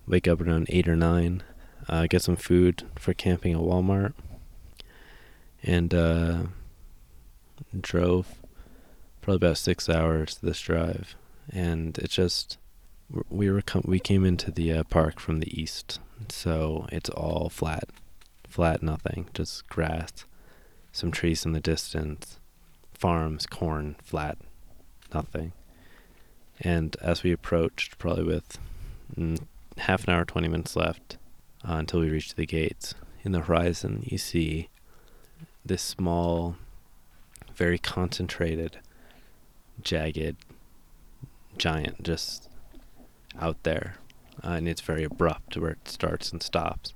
Wake 0.08 0.28
up 0.28 0.42
around 0.42 0.66
8 0.70 0.88
or 0.88 0.96
9, 0.96 1.44
uh, 1.88 2.08
get 2.08 2.24
some 2.24 2.36
food 2.36 2.84
for 2.96 3.14
camping 3.14 3.54
at 3.54 3.60
Walmart, 3.60 4.14
and 5.62 5.94
uh, 5.94 6.38
drove 7.80 8.28
probably 9.22 9.36
about 9.36 9.58
six 9.60 9.88
hours 9.88 10.40
this 10.42 10.60
drive. 10.60 11.16
And 11.52 11.96
it 12.00 12.10
just, 12.10 12.58
we 13.30 13.52
were 13.52 13.62
com- 13.62 13.86
we 13.86 14.00
came 14.00 14.26
into 14.26 14.50
the 14.50 14.74
uh, 14.74 14.84
park 14.86 15.20
from 15.20 15.42
the 15.42 15.62
east, 15.62 16.00
so 16.30 16.88
it's 16.92 17.10
all 17.12 17.50
flat, 17.50 17.90
flat 18.48 18.82
nothing, 18.82 19.28
just 19.36 19.70
grass, 19.70 20.26
some 20.92 21.12
trees 21.12 21.46
in 21.46 21.54
the 21.54 21.60
distance, 21.60 22.39
farms, 23.00 23.46
corn, 23.46 23.96
flat, 24.04 24.38
nothing. 25.14 25.54
And 26.60 26.96
as 27.02 27.24
we 27.24 27.32
approached, 27.32 27.98
probably 27.98 28.26
with 28.26 28.60
mm, 29.18 29.40
half 29.78 30.04
an 30.04 30.14
hour, 30.14 30.26
20 30.26 30.48
minutes 30.50 30.76
left 30.76 31.18
uh, 31.68 31.74
until 31.74 32.02
we 32.02 32.10
reached 32.10 32.36
the 32.36 32.46
gates, 32.46 32.94
in 33.24 33.32
the 33.32 33.42
horizon, 33.42 34.04
you 34.06 34.18
see 34.18 34.70
this 35.66 35.82
small, 35.82 36.56
very 37.54 37.78
concentrated, 37.78 38.80
jagged 39.82 40.38
giant 41.58 42.04
just 42.04 42.50
out 43.40 43.62
there. 43.64 43.96
Uh, 44.44 44.52
and 44.52 44.70
it's 44.70 44.82
very 44.82 45.04
abrupt 45.04 45.58
where 45.58 45.72
it 45.72 45.88
starts 45.88 46.32
and 46.32 46.42
stops. 46.42 46.94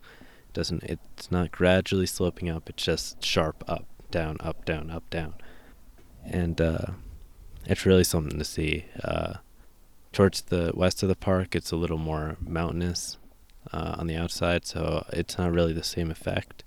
It 0.50 0.54
doesn't 0.54 0.84
it's 0.84 1.32
not 1.32 1.52
gradually 1.52 2.06
sloping 2.06 2.50
up, 2.50 2.70
it's 2.70 2.84
just 2.84 3.24
sharp 3.24 3.64
up, 3.68 3.86
down, 4.12 4.38
up, 4.40 4.64
down, 4.66 4.90
up, 4.90 5.10
down. 5.10 5.34
And 6.26 6.60
uh, 6.60 6.86
it's 7.66 7.86
really 7.86 8.04
something 8.04 8.38
to 8.38 8.46
see. 8.46 8.86
Uh, 9.04 9.36
towards 10.12 10.42
the 10.42 10.72
west 10.74 11.04
of 11.04 11.10
the 11.10 11.16
park, 11.16 11.56
it's 11.56 11.72
a 11.72 11.76
little 11.76 11.98
more 11.98 12.38
mountainous 12.40 13.18
uh, 13.72 13.96
on 13.98 14.08
the 14.08 14.16
outside, 14.16 14.66
so 14.66 15.06
it's 15.12 15.38
not 15.38 15.52
really 15.52 15.74
the 15.74 15.84
same 15.84 16.12
effect. 16.12 16.64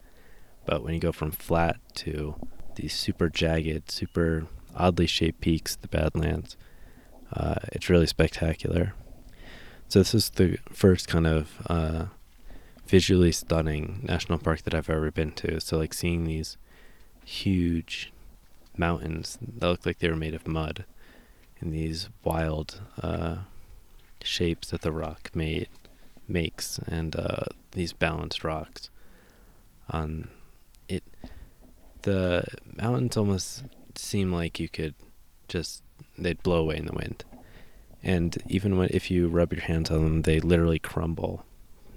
But 0.65 0.83
when 0.83 0.95
you 0.95 1.01
go 1.01 1.13
from 1.13 1.31
flat 1.31 1.77
to 1.97 2.35
these 2.75 2.95
super 2.95 3.29
jagged, 3.29 3.91
super 3.91 4.47
oddly 4.75 5.07
shaped 5.07 5.41
peaks, 5.41 5.77
the 5.77 5.89
Badlands, 5.89 6.57
uh, 7.33 7.57
it's 7.73 7.89
really 7.89 8.07
spectacular. 8.07 8.95
So 9.89 10.01
this 10.01 10.15
is 10.15 10.31
the 10.31 10.59
first 10.71 11.07
kind 11.07 11.27
of 11.27 11.63
uh, 11.69 12.07
visually 12.87 13.33
stunning 13.33 14.01
national 14.03 14.39
park 14.39 14.63
that 14.63 14.75
I've 14.75 14.91
ever 14.91 15.11
been 15.11 15.33
to. 15.33 15.61
So 15.61 15.79
like 15.79 15.95
seeing 15.95 16.25
these 16.25 16.57
huge 17.25 18.13
mountains 18.79 19.39
that 19.41 19.67
look 19.67 19.87
like 19.87 19.99
they 19.99 20.09
were 20.09 20.17
made 20.17 20.35
of 20.35 20.47
mud, 20.47 20.85
and 21.61 21.73
these 21.73 22.09
wild 22.25 22.81
uh, 23.03 23.37
shapes 24.23 24.71
that 24.71 24.83
the 24.83 24.93
rock 24.93 25.31
made 25.35 25.69
makes, 26.29 26.79
and 26.87 27.17
uh, 27.17 27.45
these 27.73 27.93
balanced 27.93 28.45
rocks. 28.45 28.91
On 29.91 30.29
it, 30.89 31.05
the 32.03 32.45
mountains 32.77 33.17
almost 33.17 33.65
seem 33.95 34.33
like 34.33 34.59
you 34.59 34.69
could 34.69 34.95
just 35.49 35.83
they'd 36.19 36.43
blow 36.43 36.61
away 36.61 36.77
in 36.77 36.87
the 36.87 36.93
wind. 36.93 37.25
And 38.03 38.37
even 38.47 38.77
when 38.77 38.89
if 38.93 39.11
you 39.11 39.29
rub 39.29 39.53
your 39.53 39.63
hands 39.63 39.91
on 39.91 40.03
them, 40.03 40.23
they 40.23 40.41
literally 40.41 40.79
crumble, 40.79 41.45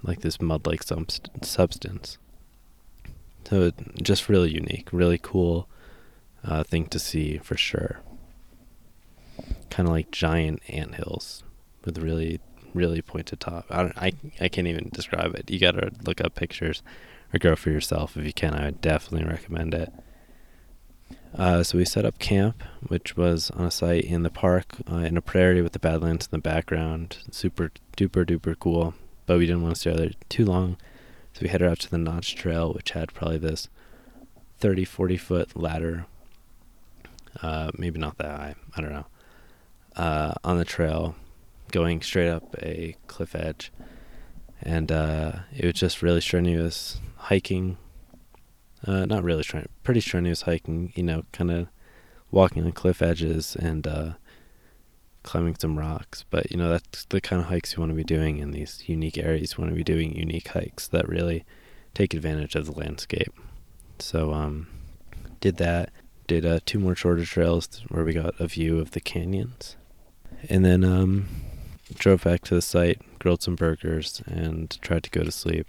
like 0.03 0.21
this 0.21 0.41
mud-like 0.41 0.83
substance. 0.83 2.17
So 3.47 3.71
just 4.01 4.29
really 4.29 4.51
unique, 4.51 4.89
really 4.91 5.19
cool 5.21 5.67
uh, 6.43 6.63
thing 6.63 6.85
to 6.87 6.99
see 6.99 7.37
for 7.37 7.57
sure. 7.57 7.99
Kind 9.69 9.87
of 9.87 9.93
like 9.93 10.11
giant 10.11 10.61
ant 10.67 10.95
hills 10.95 11.43
with 11.85 11.97
really, 11.97 12.39
really 12.73 13.01
pointed 13.01 13.39
top. 13.39 13.65
I 13.69 13.83
don't, 13.83 13.97
I 13.97 14.13
I 14.39 14.49
can't 14.49 14.67
even 14.67 14.89
describe 14.91 15.35
it. 15.35 15.49
You 15.49 15.59
gotta 15.59 15.91
look 16.03 16.21
up 16.21 16.35
pictures 16.35 16.83
or 17.33 17.39
go 17.39 17.55
for 17.55 17.69
yourself 17.69 18.17
if 18.17 18.25
you 18.25 18.33
can. 18.33 18.53
I 18.53 18.65
would 18.65 18.81
definitely 18.81 19.27
recommend 19.27 19.73
it. 19.73 19.93
Uh, 21.35 21.61
so 21.61 21.77
we 21.77 21.85
set 21.85 22.05
up 22.05 22.17
camp, 22.17 22.63
which 22.87 23.15
was 23.15 23.51
on 23.51 23.65
a 23.65 23.71
site 23.71 24.03
in 24.03 24.23
the 24.23 24.31
park 24.31 24.77
uh, 24.91 24.97
in 24.97 25.15
a 25.15 25.21
prairie 25.21 25.61
with 25.61 25.73
the 25.73 25.79
Badlands 25.79 26.25
in 26.25 26.31
the 26.31 26.41
background. 26.41 27.17
Super 27.31 27.71
duper 27.95 28.25
duper 28.25 28.57
cool, 28.57 28.95
but 29.25 29.37
we 29.37 29.45
didn't 29.45 29.61
want 29.61 29.75
to 29.75 29.79
stay 29.79 29.95
there 29.95 30.11
too 30.27 30.45
long. 30.45 30.77
So 31.33 31.41
we 31.43 31.49
headed 31.49 31.69
out 31.69 31.79
to 31.79 31.91
the 31.91 31.99
Notch 31.99 32.35
Trail, 32.35 32.73
which 32.73 32.91
had 32.91 33.13
probably 33.13 33.37
this 33.37 33.69
30, 34.59 34.85
40 34.85 35.17
foot 35.17 35.55
ladder. 35.55 36.07
Uh, 37.41 37.71
maybe 37.77 37.99
not 37.99 38.17
that 38.17 38.39
high, 38.39 38.55
I 38.75 38.81
don't 38.81 38.91
know. 38.91 39.05
Uh, 39.95 40.33
on 40.43 40.57
the 40.57 40.65
trail, 40.65 41.15
going 41.71 42.01
straight 42.01 42.29
up 42.29 42.55
a 42.61 42.95
cliff 43.07 43.35
edge. 43.35 43.71
And 44.61 44.91
uh, 44.91 45.31
it 45.55 45.65
was 45.65 45.75
just 45.75 46.01
really 46.01 46.21
strenuous 46.21 46.99
hiking 47.15 47.77
uh, 48.85 49.05
not 49.05 49.23
really 49.23 49.43
trying, 49.43 49.67
pretty 49.83 50.01
strenuous 50.01 50.43
hiking, 50.43 50.93
you 50.95 51.03
know, 51.03 51.23
kind 51.31 51.51
of 51.51 51.67
walking 52.31 52.63
on 52.63 52.71
cliff 52.71 53.01
edges 53.01 53.55
and 53.55 54.15
climbing 55.23 55.55
some 55.59 55.77
rocks. 55.77 56.23
But, 56.29 56.51
you 56.51 56.57
know, 56.57 56.69
that's 56.69 57.05
the 57.05 57.21
kind 57.21 57.41
of 57.41 57.49
hikes 57.49 57.73
you 57.73 57.79
want 57.79 57.91
to 57.91 57.95
be 57.95 58.03
doing 58.03 58.37
in 58.37 58.51
these 58.51 58.83
unique 58.87 59.17
areas. 59.17 59.53
You 59.53 59.61
want 59.63 59.71
to 59.71 59.75
be 59.75 59.83
doing 59.83 60.15
unique 60.15 60.49
hikes 60.49 60.87
that 60.89 61.07
really 61.09 61.43
take 61.93 62.13
advantage 62.13 62.55
of 62.55 62.65
the 62.65 62.71
landscape. 62.71 63.33
So, 63.99 64.33
um, 64.33 64.67
did 65.41 65.57
that. 65.57 65.91
Did 66.29 66.45
uh, 66.45 66.59
two 66.63 66.77
more 66.77 66.93
shorter 66.93 67.25
trails 67.25 67.81
where 67.87 68.05
we 68.05 68.13
got 68.13 68.39
a 68.39 68.45
view 68.45 68.77
of 68.77 68.91
the 68.91 68.99
canyons. 68.99 69.75
And 70.47 70.63
then 70.63 70.83
um, 70.83 71.27
drove 71.95 72.23
back 72.23 72.43
to 72.43 72.53
the 72.53 72.61
site, 72.61 73.01
grilled 73.17 73.41
some 73.41 73.55
burgers, 73.55 74.21
and 74.27 74.69
tried 74.79 75.01
to 75.05 75.09
go 75.09 75.23
to 75.23 75.31
sleep. 75.31 75.65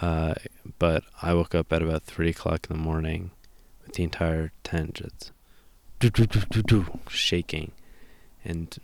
Uh, 0.00 0.34
but 0.78 1.02
I 1.22 1.34
woke 1.34 1.56
up 1.56 1.72
at 1.72 1.82
about 1.82 2.04
three 2.04 2.30
o'clock 2.30 2.68
in 2.70 2.76
the 2.76 2.80
morning 2.80 3.32
with 3.84 3.96
the 3.96 4.04
entire 4.04 4.52
tent 4.62 4.94
just 4.94 5.32
shaking 7.08 7.72
and 8.44 8.78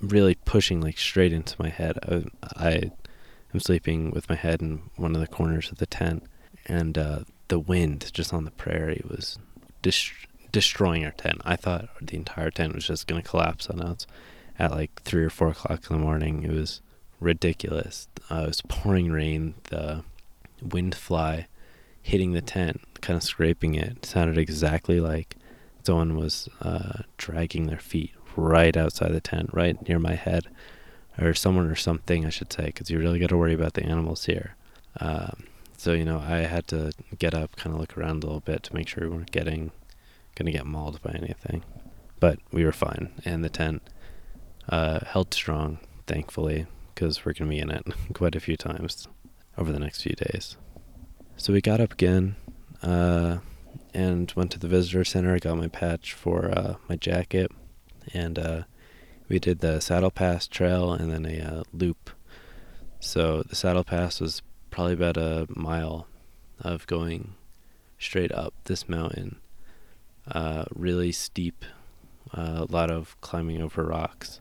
really 0.00 0.36
pushing 0.46 0.80
like 0.80 0.96
straight 0.96 1.34
into 1.34 1.54
my 1.58 1.68
head. 1.68 1.98
I, 2.02 2.24
I 2.56 2.90
am 3.52 3.60
sleeping 3.60 4.10
with 4.12 4.26
my 4.30 4.36
head 4.36 4.62
in 4.62 4.84
one 4.96 5.14
of 5.14 5.20
the 5.20 5.26
corners 5.26 5.70
of 5.70 5.76
the 5.76 5.84
tent, 5.86 6.22
and 6.64 6.96
uh, 6.96 7.18
the 7.48 7.58
wind 7.58 8.10
just 8.14 8.32
on 8.32 8.46
the 8.46 8.50
prairie 8.50 9.02
was 9.06 9.38
dis- 9.82 10.10
destroying 10.52 11.04
our 11.04 11.12
tent. 11.12 11.40
I 11.44 11.56
thought 11.56 11.88
the 12.00 12.16
entire 12.16 12.50
tent 12.50 12.74
was 12.74 12.86
just 12.86 13.06
going 13.06 13.22
to 13.22 13.28
collapse 13.28 13.68
on 13.68 13.80
us 13.80 14.06
at 14.58 14.72
like 14.72 15.02
three 15.02 15.24
or 15.24 15.30
four 15.30 15.48
o'clock 15.48 15.84
in 15.90 15.96
the 15.96 16.02
morning. 16.02 16.42
It 16.42 16.52
was 16.52 16.80
ridiculous. 17.20 18.08
Uh, 18.30 18.42
it 18.44 18.48
was 18.48 18.62
pouring 18.62 19.10
rain. 19.10 19.54
The 19.64 20.02
wind 20.62 20.94
fly 20.94 21.46
hitting 22.02 22.32
the 22.32 22.40
tent, 22.40 22.80
kind 23.00 23.16
of 23.16 23.22
scraping 23.22 23.74
it. 23.74 24.04
sounded 24.06 24.38
exactly 24.38 25.00
like 25.00 25.36
someone 25.84 26.16
was 26.16 26.48
uh, 26.62 27.02
dragging 27.16 27.66
their 27.66 27.78
feet 27.78 28.12
right 28.36 28.76
outside 28.76 29.12
the 29.12 29.20
tent, 29.20 29.50
right 29.52 29.86
near 29.88 29.98
my 29.98 30.14
head, 30.14 30.46
or 31.18 31.34
someone 31.34 31.66
or 31.66 31.74
something, 31.74 32.24
I 32.24 32.30
should 32.30 32.52
say, 32.52 32.66
because 32.66 32.90
you 32.90 32.98
really 32.98 33.18
got 33.18 33.30
to 33.30 33.36
worry 33.36 33.54
about 33.54 33.74
the 33.74 33.84
animals 33.84 34.26
here. 34.26 34.54
Um, 35.00 35.44
so 35.78 35.92
you 35.92 36.04
know, 36.04 36.18
I 36.18 36.38
had 36.38 36.66
to 36.68 36.92
get 37.18 37.34
up, 37.34 37.54
kind 37.54 37.72
of 37.72 37.80
look 37.80 37.96
around 37.96 38.24
a 38.24 38.26
little 38.26 38.40
bit 38.40 38.64
to 38.64 38.74
make 38.74 38.88
sure 38.88 39.04
we 39.04 39.16
weren't 39.16 39.30
getting 39.30 39.70
gonna 40.34 40.50
get 40.50 40.66
mauled 40.66 41.00
by 41.02 41.12
anything. 41.12 41.62
But 42.18 42.40
we 42.50 42.64
were 42.64 42.72
fine, 42.72 43.12
and 43.24 43.44
the 43.44 43.48
tent 43.48 43.82
uh, 44.68 45.00
held 45.06 45.32
strong, 45.32 45.78
thankfully, 46.08 46.66
because 46.92 47.24
we're 47.24 47.32
gonna 47.32 47.50
be 47.50 47.60
in 47.60 47.70
it 47.70 47.86
quite 48.12 48.34
a 48.34 48.40
few 48.40 48.56
times 48.56 49.06
over 49.56 49.70
the 49.70 49.78
next 49.78 50.02
few 50.02 50.16
days. 50.16 50.56
So 51.36 51.52
we 51.52 51.60
got 51.60 51.80
up 51.80 51.92
again 51.92 52.34
uh, 52.82 53.38
and 53.94 54.32
went 54.34 54.50
to 54.50 54.58
the 54.58 54.66
visitor 54.66 55.04
center. 55.04 55.32
I 55.32 55.38
got 55.38 55.56
my 55.56 55.68
patch 55.68 56.12
for 56.12 56.50
uh, 56.50 56.74
my 56.88 56.96
jacket, 56.96 57.52
and 58.12 58.36
uh, 58.36 58.62
we 59.28 59.38
did 59.38 59.60
the 59.60 59.78
Saddle 59.78 60.10
Pass 60.10 60.48
trail 60.48 60.92
and 60.92 61.12
then 61.12 61.24
a 61.24 61.40
uh, 61.40 61.62
loop. 61.72 62.10
So 62.98 63.44
the 63.44 63.54
Saddle 63.54 63.84
Pass 63.84 64.20
was 64.20 64.42
probably 64.78 64.94
about 64.94 65.16
a 65.16 65.44
mile 65.56 66.06
of 66.60 66.86
going 66.86 67.34
straight 67.98 68.30
up 68.30 68.54
this 68.66 68.88
mountain. 68.88 69.40
Uh, 70.30 70.66
really 70.72 71.10
steep, 71.10 71.64
uh, 72.32 72.64
a 72.68 72.72
lot 72.72 72.88
of 72.88 73.20
climbing 73.20 73.60
over 73.60 73.82
rocks. 73.82 74.40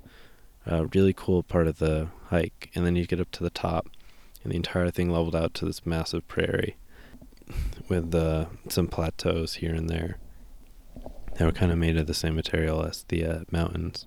really 0.94 1.12
cool 1.12 1.42
part 1.42 1.66
of 1.66 1.80
the 1.80 2.10
hike, 2.26 2.70
and 2.76 2.86
then 2.86 2.96
you 2.96 3.08
get 3.08 3.20
up 3.20 3.32
to 3.32 3.44
the 3.44 3.50
top 3.50 3.90
and 4.44 4.52
the 4.52 4.56
entire 4.56 4.92
thing 4.92 5.10
leveled 5.10 5.36
out 5.36 5.56
to 5.56 5.66
this 5.66 5.88
massive 5.88 6.28
prairie 6.28 6.78
with 7.90 8.14
uh, 8.14 8.46
some 8.70 8.88
plateaus 8.88 9.56
here 9.56 9.74
and 9.74 9.90
there. 9.90 10.20
They 11.40 11.46
were 11.46 11.52
kind 11.52 11.72
of 11.72 11.80
made 11.80 11.98
of 11.98 12.06
the 12.06 12.14
same 12.14 12.36
material 12.36 12.84
as 12.84 13.06
the 13.08 13.26
uh, 13.26 13.40
mountains. 13.50 14.06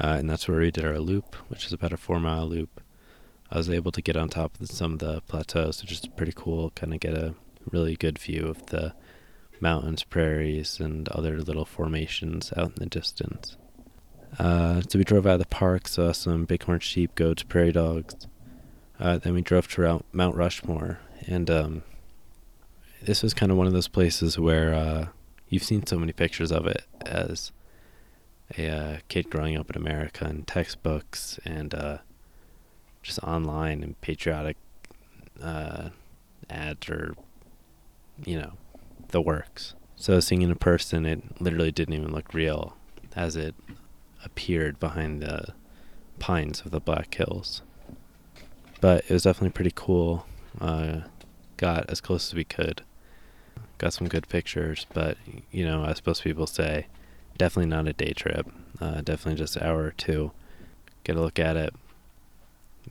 Uh, 0.00 0.16
and 0.18 0.28
that's 0.28 0.48
where 0.48 0.58
we 0.58 0.72
did 0.72 0.84
our 0.84 0.98
loop, 0.98 1.36
which 1.46 1.64
is 1.64 1.72
about 1.72 1.92
a 1.92 1.96
four 1.96 2.18
mile 2.18 2.48
loop. 2.48 2.80
I 3.52 3.58
was 3.58 3.68
able 3.68 3.92
to 3.92 4.00
get 4.00 4.16
on 4.16 4.30
top 4.30 4.58
of 4.58 4.70
some 4.70 4.94
of 4.94 4.98
the 5.00 5.20
plateaus, 5.28 5.82
which 5.82 5.92
is 5.92 6.00
pretty 6.16 6.32
cool. 6.34 6.70
Kind 6.70 6.94
of 6.94 7.00
get 7.00 7.12
a 7.12 7.34
really 7.70 7.96
good 7.96 8.18
view 8.18 8.46
of 8.46 8.64
the 8.66 8.94
mountains, 9.60 10.04
prairies, 10.04 10.80
and 10.80 11.06
other 11.10 11.38
little 11.42 11.66
formations 11.66 12.50
out 12.56 12.68
in 12.68 12.74
the 12.76 12.86
distance. 12.86 13.58
Uh, 14.38 14.80
so 14.88 14.98
we 14.98 15.04
drove 15.04 15.26
out 15.26 15.34
of 15.34 15.40
the 15.40 15.46
park, 15.46 15.86
saw 15.86 16.12
some 16.12 16.46
bighorn 16.46 16.80
sheep, 16.80 17.14
goats, 17.14 17.42
prairie 17.42 17.72
dogs. 17.72 18.26
Uh, 18.98 19.18
then 19.18 19.34
we 19.34 19.42
drove 19.42 19.68
to 19.68 20.02
Mount 20.12 20.34
Rushmore, 20.34 21.00
and 21.26 21.50
um, 21.50 21.82
this 23.02 23.22
was 23.22 23.34
kind 23.34 23.52
of 23.52 23.58
one 23.58 23.66
of 23.66 23.74
those 23.74 23.88
places 23.88 24.38
where 24.38 24.72
uh, 24.72 25.08
you've 25.50 25.62
seen 25.62 25.84
so 25.84 25.98
many 25.98 26.12
pictures 26.12 26.50
of 26.50 26.66
it 26.66 26.86
as 27.04 27.52
a 28.56 28.68
uh, 28.68 28.98
kid 29.08 29.28
growing 29.28 29.58
up 29.58 29.68
in 29.68 29.76
America 29.76 30.26
in 30.26 30.44
textbooks 30.44 31.38
and 31.44 31.74
uh, 31.74 31.98
just 33.02 33.18
online 33.20 33.82
and 33.82 34.00
patriotic 34.00 34.56
uh, 35.42 35.90
ads 36.48 36.88
or 36.88 37.14
you 38.24 38.38
know 38.38 38.52
the 39.08 39.20
works. 39.20 39.74
So 39.96 40.18
seeing 40.20 40.42
in 40.42 40.54
person, 40.56 41.06
it 41.06 41.40
literally 41.40 41.70
didn't 41.70 41.94
even 41.94 42.12
look 42.12 42.34
real 42.34 42.76
as 43.14 43.36
it 43.36 43.54
appeared 44.24 44.80
behind 44.80 45.22
the 45.22 45.54
pines 46.18 46.62
of 46.62 46.70
the 46.70 46.80
Black 46.80 47.14
Hills. 47.14 47.62
But 48.80 49.04
it 49.08 49.10
was 49.10 49.22
definitely 49.22 49.50
pretty 49.50 49.72
cool. 49.74 50.26
Uh, 50.60 51.02
got 51.56 51.88
as 51.88 52.00
close 52.00 52.28
as 52.30 52.34
we 52.34 52.44
could. 52.44 52.82
Got 53.78 53.92
some 53.92 54.08
good 54.08 54.28
pictures, 54.28 54.86
but 54.92 55.16
you 55.50 55.64
know, 55.64 55.84
as 55.84 56.04
most 56.04 56.24
people 56.24 56.46
say, 56.46 56.86
definitely 57.38 57.70
not 57.70 57.88
a 57.88 57.92
day 57.92 58.12
trip. 58.12 58.48
Uh, 58.80 59.00
definitely 59.00 59.36
just 59.36 59.56
an 59.56 59.62
hour 59.62 59.84
or 59.84 59.92
two. 59.92 60.32
Get 61.04 61.16
a 61.16 61.20
look 61.20 61.38
at 61.38 61.56
it. 61.56 61.74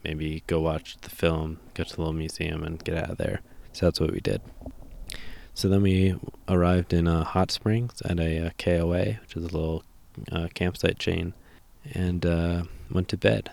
Maybe 0.04 0.42
go 0.46 0.60
watch 0.60 0.96
the 1.00 1.10
film, 1.10 1.60
go 1.74 1.84
to 1.84 1.94
the 1.94 2.00
little 2.00 2.12
museum, 2.12 2.64
and 2.64 2.82
get 2.82 2.96
out 2.96 3.10
of 3.10 3.18
there. 3.18 3.40
So 3.72 3.86
that's 3.86 4.00
what 4.00 4.12
we 4.12 4.20
did. 4.20 4.42
So 5.54 5.68
then 5.68 5.82
we 5.82 6.14
arrived 6.48 6.92
in 6.92 7.06
uh, 7.06 7.24
Hot 7.24 7.50
Springs 7.50 8.00
at 8.02 8.18
a 8.18 8.46
uh, 8.46 8.50
KOA, 8.58 9.04
which 9.20 9.36
is 9.36 9.44
a 9.44 9.48
little 9.48 9.84
uh, 10.30 10.48
campsite 10.54 10.98
chain, 10.98 11.34
and 11.92 12.24
uh, 12.24 12.64
went 12.90 13.08
to 13.08 13.16
bed. 13.16 13.50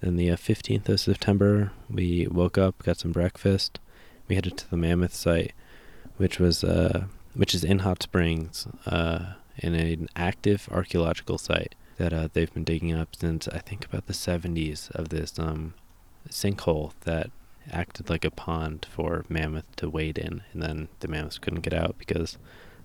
Then 0.00 0.16
the 0.16 0.28
15th 0.28 0.88
uh, 0.88 0.92
of 0.94 1.00
September, 1.00 1.72
we 1.90 2.26
woke 2.28 2.56
up, 2.56 2.82
got 2.82 2.98
some 2.98 3.12
breakfast. 3.12 3.78
We 4.28 4.36
headed 4.36 4.56
to 4.58 4.70
the 4.70 4.76
Mammoth 4.76 5.14
site, 5.14 5.52
which 6.16 6.38
was 6.38 6.64
uh, 6.64 7.04
which 7.34 7.54
is 7.54 7.64
in 7.64 7.80
Hot 7.80 8.02
Springs, 8.02 8.66
in 8.86 9.74
an 9.74 10.08
active 10.16 10.68
archaeological 10.70 11.38
site 11.38 11.74
that 11.98 12.32
they've 12.32 12.52
been 12.52 12.64
digging 12.64 12.94
up 12.94 13.14
since 13.14 13.48
I 13.48 13.58
think 13.58 13.84
about 13.84 14.06
the 14.06 14.12
70s 14.12 14.90
of 14.92 15.08
this 15.10 15.38
um, 15.38 15.74
sinkhole 16.28 16.92
that 17.02 17.30
acted 17.70 18.08
like 18.08 18.24
a 18.24 18.30
pond 18.30 18.86
for 18.90 19.24
mammoth 19.28 19.64
to 19.76 19.90
wade 19.90 20.16
in, 20.16 20.42
and 20.52 20.62
then 20.62 20.88
the 21.00 21.08
mammoths 21.08 21.38
couldn't 21.38 21.60
get 21.60 21.74
out 21.74 21.96
because 21.98 22.38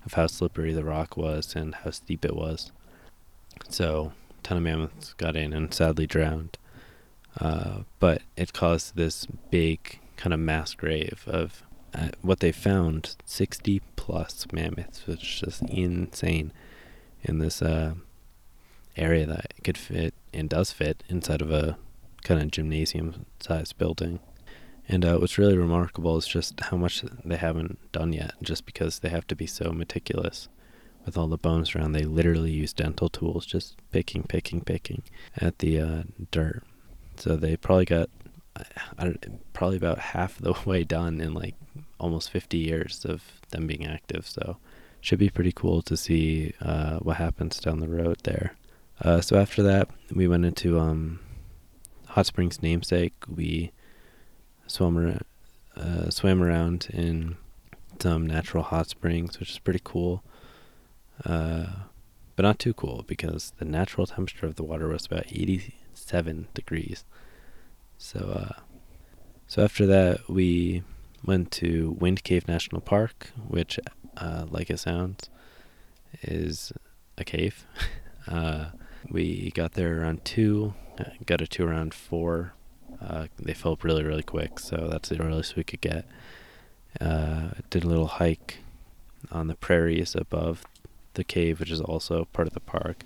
of 0.06 0.14
how 0.14 0.28
slippery 0.28 0.74
the 0.74 0.84
rock 0.84 1.16
was 1.16 1.56
and 1.56 1.76
how 1.76 1.92
steep 1.92 2.26
it 2.26 2.36
was. 2.36 2.72
So, 3.70 4.14
a 4.32 4.44
ton 4.44 4.58
of 4.58 4.64
mammoths 4.64 5.14
got 5.14 5.36
in 5.36 5.54
and 5.54 5.74
sadly 5.74 6.08
drowned. 6.08 6.58
Uh, 7.40 7.80
but 8.00 8.22
it 8.36 8.54
caused 8.54 8.96
this 8.96 9.26
big 9.50 10.00
kind 10.18 10.34
of 10.34 10.40
mass 10.40 10.74
grave 10.74 11.24
of 11.28 11.64
uh, 11.94 12.10
what 12.22 12.40
they 12.40 12.52
found 12.52 13.16
60 13.26 13.82
plus 13.96 14.46
mammoths, 14.52 15.08
which 15.08 15.24
is 15.24 15.40
just 15.40 15.62
insane 15.64 16.52
in 17.24 17.40
this 17.40 17.62
uh, 17.62 17.94
area 18.96 19.26
that 19.26 19.54
could 19.64 19.78
fit 19.78 20.14
and 20.34 20.50
does 20.50 20.72
fit 20.72 21.04
inside 21.10 21.42
of 21.42 21.52
a 21.52 21.78
kind 22.24 22.42
of 22.42 22.52
gymnasium 22.52 23.26
sized 23.40 23.78
building. 23.78 24.20
And 24.88 25.06
uh, 25.06 25.18
what's 25.18 25.38
really 25.38 25.58
remarkable 25.58 26.18
is 26.18 26.28
just 26.28 26.60
how 26.60 26.78
much 26.78 27.04
they 27.24 27.38
haven't 27.38 27.80
done 27.92 28.12
yet, 28.12 28.34
just 28.42 28.66
because 28.66 29.00
they 29.00 29.10
have 29.10 29.28
to 29.28 29.36
be 29.36 29.48
so 29.48 29.72
meticulous 29.72 30.50
with 31.06 31.18
all 31.18 31.28
the 31.28 31.38
bones 31.38 31.76
around. 31.76 31.94
They 31.94 32.04
literally 32.04 32.52
use 32.52 32.74
dental 32.74 33.10
tools, 33.10 33.46
just 33.46 33.76
picking, 33.92 34.24
picking, 34.24 34.62
picking 34.62 35.04
at 35.38 35.60
the 35.60 35.80
uh, 35.80 36.04
dirt. 36.32 36.64
So 37.18 37.36
they 37.36 37.56
probably 37.56 37.86
got 37.86 38.10
probably 39.54 39.78
about 39.78 40.00
half 40.00 40.38
the 40.38 40.54
way 40.66 40.84
done 40.84 41.20
in 41.22 41.34
like 41.34 41.56
almost 42.00 42.30
50 42.30 42.58
years 42.58 43.06
of 43.06 43.24
them 43.50 43.68
being 43.68 43.86
active. 43.86 44.28
So 44.28 44.58
should 45.02 45.20
be 45.20 45.30
pretty 45.30 45.52
cool 45.52 45.82
to 45.84 45.98
see 45.98 46.54
uh, 46.62 46.98
what 47.00 47.18
happens 47.18 47.60
down 47.60 47.80
the 47.80 47.88
road 47.88 48.20
there. 48.24 48.56
Uh, 49.04 49.20
so 49.20 49.38
after 49.38 49.62
that, 49.64 49.90
we 50.14 50.28
went 50.28 50.46
into 50.46 50.80
um, 50.80 51.20
Hot 52.08 52.26
Springs 52.26 52.62
namesake. 52.62 53.14
We 53.28 53.72
swam 54.66 54.98
around, 54.98 55.24
uh, 55.76 56.10
swam 56.10 56.42
around 56.42 56.88
in 56.92 57.36
some 58.00 58.26
natural 58.28 58.64
hot 58.64 58.88
springs, 58.88 59.40
which 59.40 59.52
is 59.52 59.60
pretty 59.60 59.82
cool. 59.84 60.24
Uh, 61.26 61.66
but 62.36 62.44
not 62.44 62.60
too 62.60 62.74
cool 62.74 63.04
because 63.08 63.54
the 63.60 63.66
natural 63.66 64.08
temperature 64.08 64.46
of 64.46 64.56
the 64.56 64.64
water 64.64 64.88
was 64.88 65.06
about 65.06 65.26
87 65.28 66.48
degrees. 66.54 67.06
So, 67.98 68.20
uh, 68.20 68.62
so 69.48 69.64
after 69.64 69.86
that, 69.86 70.28
we 70.30 70.84
went 71.24 71.52
to 71.52 71.96
Wind 72.00 72.24
Cave 72.24 72.48
National 72.48 72.82
Park, 72.82 73.32
which, 73.48 73.80
uh, 74.18 74.46
like 74.50 74.70
it 74.70 74.80
sounds, 74.80 75.30
is 76.24 76.74
a 77.18 77.24
cave. 77.24 77.66
uh, 78.28 78.66
we 79.10 79.52
got 79.52 79.74
there 79.74 80.02
around 80.02 80.26
two, 80.26 80.74
uh, 81.00 81.06
got 81.26 81.42
a 81.42 81.48
two 81.48 81.66
around 81.66 81.94
four 81.94 82.54
uh, 83.02 83.28
they 83.38 83.54
fill 83.54 83.74
up 83.74 83.84
really, 83.84 84.04
really 84.04 84.24
quick, 84.24 84.60
so 84.60 84.88
that's 84.90 85.10
the 85.10 85.22
earliest 85.22 85.56
we 85.56 85.64
could 85.64 85.82
get. 85.82 86.06
Uh, 87.02 87.50
did 87.70 87.84
a 87.84 87.88
little 87.88 88.08
hike 88.08 88.60
on 89.32 89.48
the 89.48 89.56
prairies 89.56 90.16
above 90.16 90.64
the 91.16 91.24
cave, 91.24 91.60
which 91.60 91.72
is 91.72 91.82
also 91.82 92.26
part 92.34 92.48
of 92.48 92.54
the 92.54 92.60
park, 92.60 93.04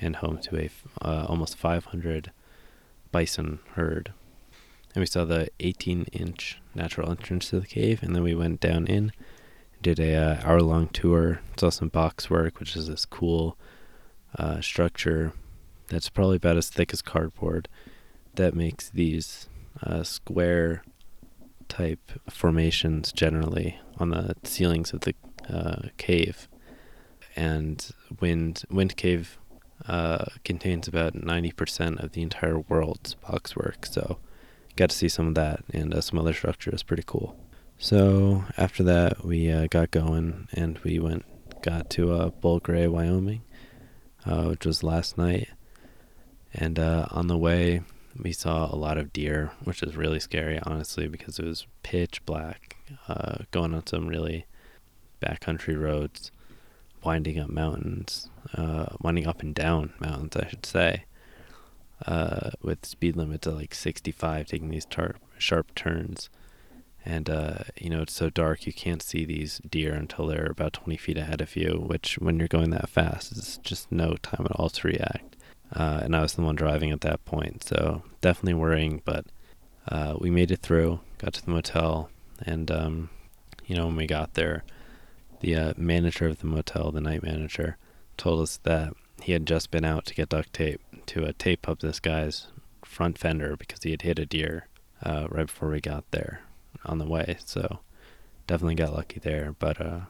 and 0.00 0.16
home 0.16 0.38
to 0.38 0.56
a 0.56 0.70
uh, 1.02 1.26
almost 1.28 1.56
500 1.56 2.30
bison 3.10 3.60
herd. 3.74 4.12
And 4.94 5.02
we 5.02 5.06
saw 5.06 5.24
the 5.24 5.48
18-inch 5.58 6.60
natural 6.74 7.10
entrance 7.10 7.50
to 7.50 7.60
the 7.60 7.66
cave, 7.66 8.02
and 8.02 8.14
then 8.14 8.22
we 8.22 8.34
went 8.34 8.60
down 8.60 8.86
in, 8.86 9.12
did 9.82 9.98
a 9.98 10.14
uh, 10.14 10.40
hour-long 10.44 10.88
tour, 10.88 11.40
saw 11.56 11.70
some 11.70 11.88
box 11.88 12.30
work, 12.30 12.60
which 12.60 12.76
is 12.76 12.86
this 12.86 13.04
cool 13.04 13.56
uh, 14.38 14.60
structure 14.60 15.32
that's 15.88 16.08
probably 16.08 16.36
about 16.36 16.56
as 16.56 16.68
thick 16.68 16.92
as 16.92 17.02
cardboard 17.02 17.68
that 18.34 18.54
makes 18.54 18.88
these 18.90 19.48
uh, 19.82 20.02
square 20.02 20.82
type 21.68 22.12
formations 22.28 23.12
generally 23.12 23.78
on 23.98 24.10
the 24.10 24.34
ceilings 24.44 24.92
of 24.92 25.00
the 25.00 25.14
uh, 25.48 25.88
cave. 25.96 26.48
And 27.36 27.90
Wind 28.20 28.64
Wind 28.70 28.96
Cave 28.96 29.38
uh, 29.86 30.26
contains 30.44 30.86
about 30.86 31.14
90% 31.14 32.02
of 32.02 32.12
the 32.12 32.22
entire 32.22 32.58
world's 32.60 33.16
boxwork, 33.16 33.86
so 33.86 34.18
got 34.76 34.90
to 34.90 34.96
see 34.96 35.08
some 35.08 35.28
of 35.28 35.34
that 35.34 35.64
and 35.72 35.92
uh, 35.92 36.00
some 36.00 36.18
other 36.18 36.32
structures. 36.32 36.82
Pretty 36.82 37.02
cool. 37.06 37.36
So 37.76 38.44
after 38.56 38.82
that, 38.84 39.24
we 39.24 39.50
uh, 39.50 39.66
got 39.68 39.90
going 39.90 40.48
and 40.52 40.78
we 40.84 40.98
went 40.98 41.24
got 41.62 41.90
to 41.90 42.12
uh, 42.12 42.28
Bull 42.30 42.60
Gray, 42.60 42.86
Wyoming, 42.86 43.42
uh, 44.26 44.44
which 44.44 44.66
was 44.66 44.82
last 44.82 45.18
night. 45.18 45.48
And 46.52 46.78
on 46.78 47.26
the 47.26 47.36
way, 47.36 47.82
we 48.18 48.32
saw 48.32 48.72
a 48.72 48.76
lot 48.76 48.98
of 48.98 49.12
deer, 49.12 49.50
which 49.64 49.82
is 49.82 49.96
really 49.96 50.20
scary, 50.20 50.60
honestly, 50.62 51.08
because 51.08 51.38
it 51.38 51.44
was 51.44 51.66
pitch 51.82 52.24
black, 52.24 52.76
uh, 53.08 53.38
going 53.50 53.74
on 53.74 53.86
some 53.86 54.06
really 54.06 54.46
backcountry 55.20 55.80
roads, 55.80 56.30
winding 57.02 57.38
up 57.38 57.50
mountains, 57.50 58.30
uh, 58.54 58.86
winding 59.00 59.26
up 59.26 59.42
and 59.42 59.54
down 59.54 59.92
mountains, 60.00 60.36
I 60.36 60.48
should 60.48 60.66
say, 60.66 61.04
uh, 62.06 62.50
with 62.62 62.86
speed 62.86 63.16
limits 63.16 63.46
of 63.46 63.54
like 63.54 63.74
65, 63.74 64.46
taking 64.46 64.70
these 64.70 64.86
tar- 64.86 65.16
sharp 65.38 65.74
turns. 65.74 66.30
And, 67.06 67.28
uh, 67.28 67.58
you 67.76 67.90
know, 67.90 68.02
it's 68.02 68.14
so 68.14 68.30
dark 68.30 68.66
you 68.66 68.72
can't 68.72 69.02
see 69.02 69.24
these 69.24 69.60
deer 69.68 69.92
until 69.92 70.26
they're 70.26 70.46
about 70.50 70.72
20 70.72 70.96
feet 70.96 71.18
ahead 71.18 71.42
of 71.42 71.54
you, 71.54 71.84
which, 71.86 72.18
when 72.18 72.38
you're 72.38 72.48
going 72.48 72.70
that 72.70 72.88
fast, 72.88 73.32
is 73.32 73.58
just 73.62 73.92
no 73.92 74.16
time 74.22 74.46
at 74.46 74.52
all 74.52 74.70
to 74.70 74.88
react 74.88 75.34
uh, 75.74 76.00
and 76.02 76.14
I 76.14 76.22
was 76.22 76.34
the 76.34 76.42
one 76.42 76.54
driving 76.54 76.90
at 76.90 77.00
that 77.02 77.24
point. 77.24 77.64
So 77.64 78.02
definitely 78.20 78.54
worrying, 78.54 79.02
but 79.04 79.26
uh, 79.88 80.14
we 80.18 80.30
made 80.30 80.50
it 80.50 80.60
through, 80.60 81.00
got 81.18 81.34
to 81.34 81.44
the 81.44 81.50
motel, 81.50 82.10
and 82.44 82.70
um, 82.70 83.10
you 83.66 83.76
know 83.76 83.86
when 83.86 83.96
we 83.96 84.06
got 84.06 84.34
there, 84.34 84.64
the 85.40 85.56
uh, 85.56 85.74
manager 85.76 86.28
of 86.28 86.38
the 86.38 86.46
motel, 86.46 86.90
the 86.90 87.00
night 87.00 87.22
manager, 87.22 87.76
told 88.16 88.42
us 88.42 88.58
that 88.62 88.94
he 89.22 89.32
had 89.32 89.46
just 89.46 89.70
been 89.70 89.84
out 89.84 90.06
to 90.06 90.14
get 90.14 90.28
duct 90.28 90.52
tape 90.52 90.80
to 91.06 91.30
tape 91.34 91.68
up 91.68 91.80
this 91.80 92.00
guy's 92.00 92.48
front 92.84 93.18
fender 93.18 93.56
because 93.56 93.82
he 93.82 93.90
had 93.90 94.02
hit 94.02 94.18
a 94.18 94.26
deer 94.26 94.68
uh, 95.02 95.26
right 95.30 95.46
before 95.46 95.70
we 95.70 95.80
got 95.80 96.04
there 96.10 96.42
on 96.84 96.98
the 96.98 97.06
way. 97.06 97.38
So 97.44 97.80
definitely 98.46 98.76
got 98.76 98.94
lucky 98.94 99.20
there, 99.20 99.54
but. 99.58 99.80
Uh, 99.80 100.00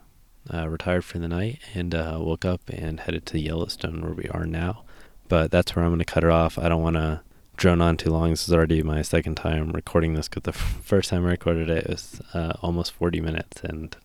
uh, 0.53 0.69
retired 0.69 1.03
for 1.03 1.17
the 1.17 1.27
night 1.27 1.57
and 1.73 1.95
uh, 1.95 2.19
woke 2.21 2.45
up 2.45 2.61
and 2.69 2.99
headed 2.99 3.25
to 3.25 3.39
Yellowstone 3.39 3.99
where 4.01 4.13
we 4.13 4.29
are 4.29 4.45
now 4.45 4.83
but 5.27 5.51
that's 5.51 5.75
where 5.75 5.83
I'm 5.83 5.91
going 5.91 5.99
to 5.99 6.05
cut 6.05 6.23
it 6.23 6.29
off. 6.29 6.57
I 6.57 6.69
don't 6.69 6.81
want 6.81 6.95
to 6.95 7.21
drone 7.57 7.81
on 7.81 7.97
too 7.97 8.09
long. 8.09 8.31
This 8.31 8.47
is 8.47 8.53
already 8.53 8.83
my 8.83 9.01
second 9.01 9.35
time 9.35 9.71
recording 9.71 10.13
this 10.13 10.27
because 10.27 10.43
the 10.43 10.49
f- 10.57 10.81
first 10.83 11.09
time 11.09 11.25
I 11.25 11.29
recorded 11.29 11.69
it, 11.69 11.85
it 11.85 11.89
was 11.89 12.21
uh, 12.33 12.53
almost 12.61 12.91
40 12.93 13.21
minutes 13.21 13.61
and 13.63 13.95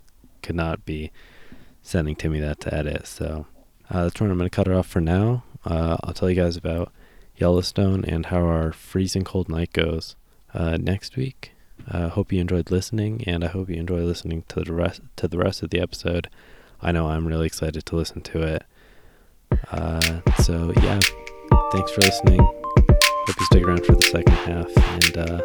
could 0.43 0.57
not 0.57 0.85
be 0.85 1.11
sending 1.83 2.15
Timmy 2.15 2.41
that 2.41 2.61
to 2.61 2.75
edit. 2.75 3.07
So 3.07 3.47
uh, 3.91 4.05
that's 4.05 4.21
where 4.21 4.31
I'm 4.31 4.39
going 4.39 4.49
to 4.49 4.55
cut 4.55 4.69
it 4.69 4.75
off 4.75 4.87
for 4.87 5.01
now. 5.01 5.45
Uh, 5.65 5.99
I'll 6.03 6.15
tell 6.15 6.31
you 6.31 6.37
guys 6.37 6.57
about 6.57 6.93
Yellowstone 7.37 8.05
and 8.05 8.27
how 8.27 8.43
our 8.43 8.73
freezing 8.73 9.25
cold 9.25 9.49
night 9.49 9.73
goes 9.73 10.17
uh, 10.55 10.79
next 10.81 11.17
week. 11.17 11.53
Uh, 11.89 12.09
hope 12.09 12.33
you 12.33 12.41
enjoyed 12.41 12.71
listening, 12.71 13.25
and 13.27 13.45
I 13.45 13.49
hope 13.49 13.69
you 13.69 13.77
enjoy 13.77 14.03
listening 14.03 14.45
to 14.49 14.63
the 14.63 14.73
rest 14.73 15.01
to 15.17 15.29
the 15.29 15.39
rest 15.39 15.63
of 15.63 15.71
the 15.71 15.81
episode. 15.81 16.29
I 16.83 16.93
know 16.93 17.09
I'm 17.09 17.27
really 17.27 17.47
excited 17.47 17.85
to 17.87 17.97
listen 17.97 18.23
to 18.23 18.43
it. 18.43 18.65
Uh, 19.71 20.21
so 20.43 20.73
yeah, 20.83 21.01
thanks 21.73 21.91
for 21.93 22.01
listening. 22.03 22.41
Hope 22.41 23.41
you 23.41 23.47
stick 23.47 23.63
around 23.63 23.85
for 23.85 23.95
the 23.95 24.03
second 24.03 24.35
half, 24.35 24.71
and 24.77 25.19
uh, 25.19 25.43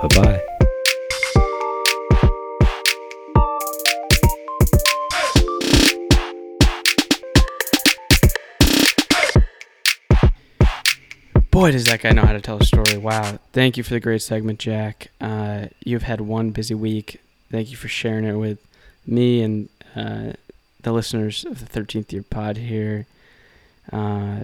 bye 0.00 0.22
bye. 0.22 0.53
Boy, 11.54 11.70
does 11.70 11.84
that 11.84 12.02
guy 12.02 12.10
know 12.10 12.26
how 12.26 12.32
to 12.32 12.40
tell 12.40 12.58
a 12.58 12.64
story. 12.64 12.96
Wow. 12.98 13.38
Thank 13.52 13.76
you 13.76 13.84
for 13.84 13.94
the 13.94 14.00
great 14.00 14.22
segment, 14.22 14.58
Jack. 14.58 15.12
Uh, 15.20 15.66
you've 15.84 16.02
had 16.02 16.20
one 16.20 16.50
busy 16.50 16.74
week. 16.74 17.20
Thank 17.48 17.70
you 17.70 17.76
for 17.76 17.86
sharing 17.86 18.24
it 18.24 18.32
with 18.32 18.58
me 19.06 19.40
and 19.40 19.68
uh, 19.94 20.32
the 20.82 20.90
listeners 20.90 21.44
of 21.44 21.60
the 21.60 21.80
13th 21.80 22.10
Year 22.10 22.24
Pod 22.28 22.56
here. 22.56 23.06
Uh, 23.92 24.40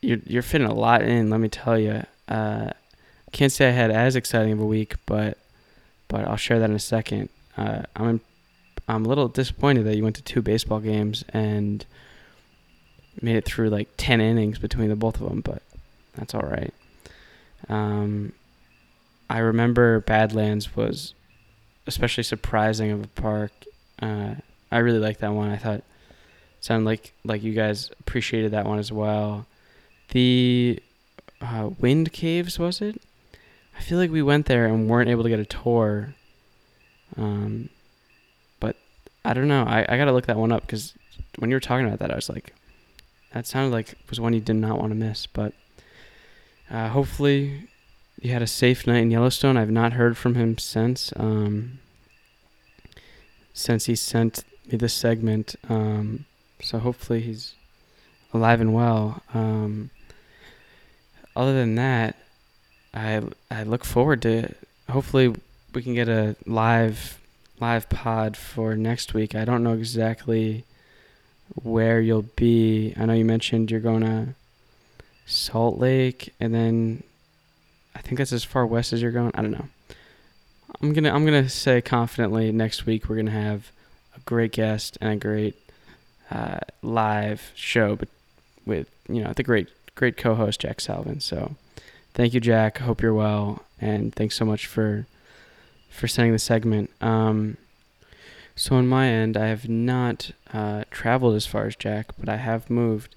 you're, 0.00 0.20
you're 0.24 0.42
fitting 0.42 0.68
a 0.68 0.72
lot 0.72 1.02
in, 1.02 1.28
let 1.28 1.40
me 1.40 1.48
tell 1.48 1.76
you. 1.76 2.04
Uh, 2.28 2.70
can't 3.32 3.50
say 3.50 3.66
I 3.66 3.72
had 3.72 3.90
as 3.90 4.14
exciting 4.14 4.52
of 4.52 4.60
a 4.60 4.64
week, 4.64 4.94
but 5.06 5.38
but 6.06 6.24
I'll 6.28 6.36
share 6.36 6.60
that 6.60 6.70
in 6.70 6.76
a 6.76 6.78
second. 6.78 7.30
Uh, 7.56 7.82
I'm 7.96 8.20
I'm 8.86 9.04
a 9.04 9.08
little 9.08 9.26
disappointed 9.26 9.82
that 9.86 9.96
you 9.96 10.04
went 10.04 10.14
to 10.14 10.22
two 10.22 10.40
baseball 10.40 10.78
games 10.78 11.24
and 11.30 11.84
made 13.20 13.34
it 13.34 13.44
through 13.44 13.70
like 13.70 13.88
10 13.96 14.20
innings 14.20 14.60
between 14.60 14.88
the 14.88 14.94
both 14.94 15.20
of 15.20 15.28
them, 15.28 15.40
but 15.40 15.62
that's 16.16 16.34
all 16.34 16.42
right. 16.42 16.74
Um, 17.68 18.32
I 19.28 19.38
remember 19.38 20.00
Badlands 20.00 20.76
was 20.76 21.14
especially 21.86 22.24
surprising 22.24 22.90
of 22.90 23.04
a 23.04 23.08
park. 23.08 23.52
Uh, 24.00 24.34
I 24.70 24.78
really 24.78 24.98
liked 24.98 25.20
that 25.20 25.32
one. 25.32 25.50
I 25.50 25.56
thought 25.56 25.82
sounded 26.60 26.84
like 26.84 27.12
like 27.24 27.42
you 27.42 27.52
guys 27.52 27.90
appreciated 28.00 28.52
that 28.52 28.66
one 28.66 28.78
as 28.78 28.90
well. 28.90 29.46
The 30.10 30.82
uh, 31.40 31.70
Wind 31.78 32.12
Caves 32.12 32.58
was 32.58 32.80
it? 32.80 33.00
I 33.76 33.82
feel 33.82 33.98
like 33.98 34.10
we 34.10 34.22
went 34.22 34.46
there 34.46 34.66
and 34.66 34.88
weren't 34.88 35.10
able 35.10 35.22
to 35.22 35.28
get 35.28 35.38
a 35.38 35.44
tour. 35.44 36.14
Um, 37.16 37.68
but 38.58 38.76
I 39.24 39.34
don't 39.34 39.48
know. 39.48 39.64
I, 39.64 39.86
I 39.88 39.96
gotta 39.96 40.12
look 40.12 40.26
that 40.26 40.36
one 40.36 40.52
up 40.52 40.62
because 40.62 40.94
when 41.38 41.50
you 41.50 41.56
were 41.56 41.60
talking 41.60 41.86
about 41.86 41.98
that, 42.00 42.10
I 42.10 42.16
was 42.16 42.28
like, 42.28 42.52
that 43.32 43.46
sounded 43.46 43.72
like 43.72 43.94
was 44.08 44.20
one 44.20 44.32
you 44.32 44.40
did 44.40 44.56
not 44.56 44.78
want 44.78 44.90
to 44.90 44.96
miss. 44.96 45.26
But 45.26 45.52
uh, 46.70 46.88
hopefully, 46.88 47.68
you 48.20 48.32
had 48.32 48.42
a 48.42 48.46
safe 48.46 48.86
night 48.86 48.98
in 49.02 49.10
Yellowstone. 49.10 49.56
I've 49.56 49.70
not 49.70 49.94
heard 49.94 50.16
from 50.16 50.34
him 50.34 50.58
since. 50.58 51.12
Um, 51.16 51.78
since 53.56 53.86
he 53.86 53.96
sent 53.96 54.44
me 54.70 54.76
this 54.76 54.92
segment. 54.92 55.56
Um, 55.68 56.26
so 56.60 56.78
hopefully 56.78 57.20
he's 57.20 57.54
alive 58.32 58.60
and 58.60 58.74
well. 58.74 59.22
Um, 59.32 59.90
other 61.34 61.54
than 61.54 61.74
that, 61.76 62.16
I 62.94 63.22
I 63.50 63.62
look 63.62 63.84
forward 63.84 64.22
to 64.22 64.54
hopefully 64.90 65.34
we 65.74 65.82
can 65.82 65.94
get 65.94 66.08
a 66.08 66.36
live 66.46 67.18
live 67.60 67.88
pod 67.88 68.36
for 68.36 68.76
next 68.76 69.14
week. 69.14 69.34
I 69.34 69.44
don't 69.44 69.62
know 69.62 69.72
exactly 69.72 70.64
where 71.62 72.00
you'll 72.00 72.30
be. 72.36 72.94
I 72.96 73.06
know 73.06 73.14
you 73.14 73.24
mentioned 73.24 73.70
you're 73.70 73.80
going 73.80 74.02
to 74.02 74.34
Salt 75.26 75.78
Lake 75.78 76.32
and 76.40 76.54
then 76.54 77.02
I 77.94 78.00
think 78.00 78.18
that's 78.18 78.32
as 78.32 78.44
far 78.44 78.66
west 78.66 78.92
as 78.92 79.02
you're 79.02 79.10
going. 79.10 79.32
I 79.34 79.42
don't 79.42 79.52
know. 79.52 79.68
I'm 80.80 80.92
to 81.04 81.10
I'm 81.10 81.24
to 81.44 81.48
say 81.48 81.80
confidently 81.80 82.52
next 82.52 82.86
week 82.86 83.08
we're 83.08 83.16
to 83.26 83.32
have 83.32 83.72
a 84.14 84.20
great 84.20 84.52
guest 84.52 84.96
and 85.00 85.10
a 85.10 85.16
great 85.16 85.56
uh, 86.30 86.58
live 86.82 87.50
show 87.54 87.96
but 87.96 88.08
with, 88.64 88.90
you 89.08 89.22
know, 89.22 89.32
the 89.32 89.42
great 89.42 89.68
great 89.94 90.16
co-host 90.16 90.60
Jack 90.60 90.80
Salvin. 90.80 91.20
So 91.20 91.56
thank 92.14 92.34
you, 92.34 92.40
Jack. 92.40 92.78
Hope 92.78 93.02
you're 93.02 93.14
well, 93.14 93.64
and 93.80 94.14
thanks 94.14 94.36
so 94.36 94.44
much 94.44 94.66
for 94.66 95.06
for 95.88 96.06
sending 96.06 96.32
the 96.32 96.38
segment. 96.38 96.90
Um, 97.00 97.56
so 98.54 98.76
on 98.76 98.86
my 98.86 99.08
end, 99.08 99.36
I 99.36 99.48
have 99.48 99.68
not 99.68 100.30
uh, 100.52 100.84
traveled 100.90 101.34
as 101.34 101.46
far 101.46 101.66
as 101.66 101.74
Jack, 101.76 102.08
but 102.18 102.28
I 102.28 102.36
have 102.36 102.70
moved. 102.70 103.15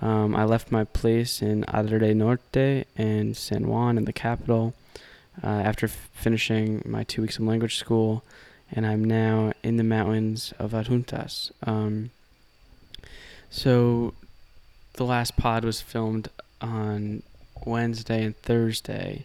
Um, 0.00 0.36
I 0.36 0.44
left 0.44 0.70
my 0.70 0.84
place 0.84 1.42
in 1.42 1.64
Hato 1.68 1.98
Rey 1.98 2.14
Norte 2.14 2.86
and 2.96 3.36
San 3.36 3.66
Juan 3.66 3.98
in 3.98 4.04
the 4.04 4.12
capital 4.12 4.74
uh, 5.42 5.46
after 5.46 5.86
f- 5.86 6.08
finishing 6.12 6.82
my 6.84 7.04
two 7.04 7.22
weeks 7.22 7.38
of 7.38 7.44
language 7.44 7.76
school, 7.76 8.22
and 8.70 8.86
I'm 8.86 9.02
now 9.02 9.52
in 9.62 9.76
the 9.76 9.84
mountains 9.84 10.52
of 10.58 10.72
Adjuntas. 10.72 11.50
Um, 11.66 12.10
so 13.50 14.14
the 14.94 15.04
last 15.04 15.36
pod 15.36 15.64
was 15.64 15.80
filmed 15.80 16.28
on 16.60 17.22
Wednesday 17.64 18.24
and 18.24 18.36
Thursday, 18.36 19.24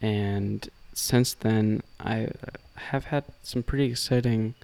and 0.00 0.68
since 0.92 1.34
then 1.34 1.82
I 2.00 2.28
have 2.74 3.06
had 3.06 3.24
some 3.42 3.62
pretty 3.62 3.84
exciting 3.84 4.54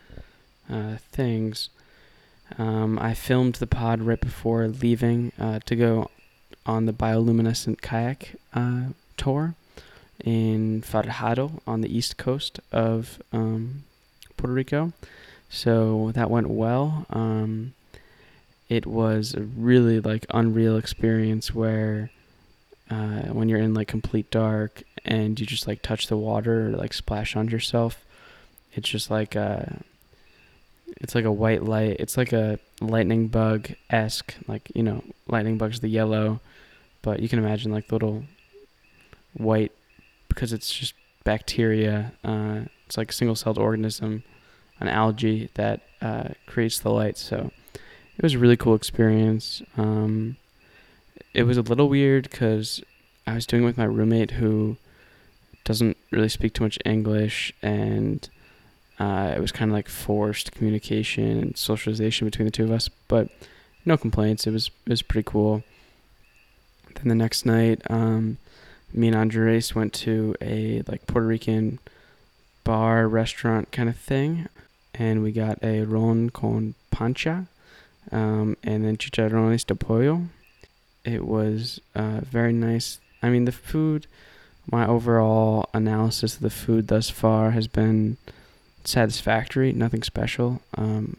uh, 0.70 0.96
things. 1.12 1.68
Um, 2.58 2.98
I 2.98 3.14
filmed 3.14 3.56
the 3.56 3.66
pod 3.66 4.00
right 4.02 4.20
before 4.20 4.68
leaving 4.68 5.32
uh, 5.38 5.60
to 5.66 5.76
go 5.76 6.10
on 6.64 6.86
the 6.86 6.92
bioluminescent 6.92 7.80
kayak 7.80 8.36
uh, 8.54 8.90
tour 9.16 9.54
in 10.24 10.82
Fajardo 10.82 11.62
on 11.66 11.80
the 11.80 11.96
east 11.96 12.16
coast 12.16 12.60
of 12.72 13.20
um, 13.32 13.84
Puerto 14.36 14.52
Rico. 14.52 14.92
So 15.48 16.12
that 16.14 16.30
went 16.30 16.48
well. 16.48 17.06
Um, 17.10 17.74
it 18.68 18.86
was 18.86 19.34
a 19.34 19.42
really 19.42 20.00
like 20.00 20.26
unreal 20.30 20.76
experience 20.76 21.54
where 21.54 22.10
uh, 22.90 23.22
when 23.32 23.48
you're 23.48 23.60
in 23.60 23.74
like 23.74 23.88
complete 23.88 24.30
dark 24.30 24.82
and 25.04 25.38
you 25.38 25.46
just 25.46 25.66
like 25.66 25.82
touch 25.82 26.08
the 26.08 26.16
water 26.16 26.68
or 26.68 26.70
like 26.70 26.92
splash 26.92 27.36
on 27.36 27.48
yourself, 27.48 28.04
it's 28.72 28.88
just 28.88 29.10
like 29.10 29.36
a, 29.36 29.82
it's 31.00 31.14
like 31.14 31.24
a 31.24 31.32
white 31.32 31.62
light. 31.62 31.96
It's 31.98 32.16
like 32.16 32.32
a 32.32 32.58
lightning 32.80 33.28
bug 33.28 33.70
esque, 33.90 34.34
like 34.46 34.70
you 34.74 34.82
know, 34.82 35.02
lightning 35.28 35.58
bugs 35.58 35.80
the 35.80 35.88
yellow, 35.88 36.40
but 37.02 37.20
you 37.20 37.28
can 37.28 37.38
imagine 37.38 37.72
like 37.72 37.92
little 37.92 38.24
white 39.34 39.72
because 40.28 40.52
it's 40.52 40.72
just 40.72 40.94
bacteria. 41.24 42.12
Uh, 42.24 42.60
it's 42.86 42.96
like 42.96 43.10
a 43.10 43.14
single 43.14 43.36
celled 43.36 43.58
organism, 43.58 44.22
an 44.80 44.88
algae 44.88 45.50
that 45.54 45.80
uh, 46.00 46.28
creates 46.46 46.78
the 46.78 46.90
light. 46.90 47.18
So 47.18 47.50
it 47.74 48.22
was 48.22 48.34
a 48.34 48.38
really 48.38 48.56
cool 48.56 48.74
experience. 48.74 49.62
Um, 49.76 50.36
it 51.34 51.42
was 51.42 51.58
a 51.58 51.62
little 51.62 51.88
weird 51.88 52.30
because 52.30 52.82
I 53.26 53.34
was 53.34 53.46
doing 53.46 53.62
it 53.62 53.66
with 53.66 53.78
my 53.78 53.84
roommate 53.84 54.32
who 54.32 54.76
doesn't 55.64 55.96
really 56.10 56.28
speak 56.28 56.54
too 56.54 56.64
much 56.64 56.78
English, 56.84 57.52
and 57.60 58.28
uh, 58.98 59.34
it 59.36 59.40
was 59.40 59.52
kind 59.52 59.70
of 59.70 59.74
like 59.74 59.88
forced 59.88 60.52
communication 60.52 61.38
and 61.38 61.56
socialization 61.56 62.26
between 62.26 62.46
the 62.46 62.52
two 62.52 62.64
of 62.64 62.70
us. 62.70 62.88
But 63.08 63.28
no 63.86 63.96
complaints. 63.96 64.46
It 64.46 64.50
was 64.50 64.70
it 64.84 64.90
was 64.90 65.02
pretty 65.02 65.26
cool. 65.30 65.62
Then 66.94 67.08
the 67.08 67.14
next 67.14 67.46
night, 67.46 67.82
um, 67.88 68.38
me 68.92 69.08
and 69.08 69.16
Andres 69.16 69.74
went 69.74 69.92
to 69.94 70.34
a 70.40 70.82
like 70.88 71.06
Puerto 71.06 71.26
Rican 71.26 71.78
bar 72.64 73.06
restaurant 73.06 73.70
kind 73.70 73.88
of 73.88 73.96
thing, 73.96 74.48
and 74.94 75.22
we 75.22 75.30
got 75.32 75.62
a 75.62 75.82
ron 75.84 76.30
con 76.30 76.74
parcha, 76.90 77.46
um, 78.10 78.56
and 78.64 78.84
then 78.84 78.96
chicharrones 78.96 79.64
de 79.64 79.74
pollo. 79.74 80.22
It 81.04 81.24
was 81.24 81.80
uh, 81.94 82.20
very 82.22 82.52
nice. 82.52 82.98
I 83.22 83.30
mean, 83.30 83.44
the 83.44 83.52
food. 83.52 84.06
My 84.68 84.84
overall 84.84 85.70
analysis 85.72 86.34
of 86.34 86.42
the 86.42 86.50
food 86.50 86.88
thus 86.88 87.08
far 87.08 87.52
has 87.52 87.68
been 87.68 88.16
satisfactory. 88.86 89.72
Nothing 89.72 90.02
special. 90.02 90.60
Um, 90.76 91.16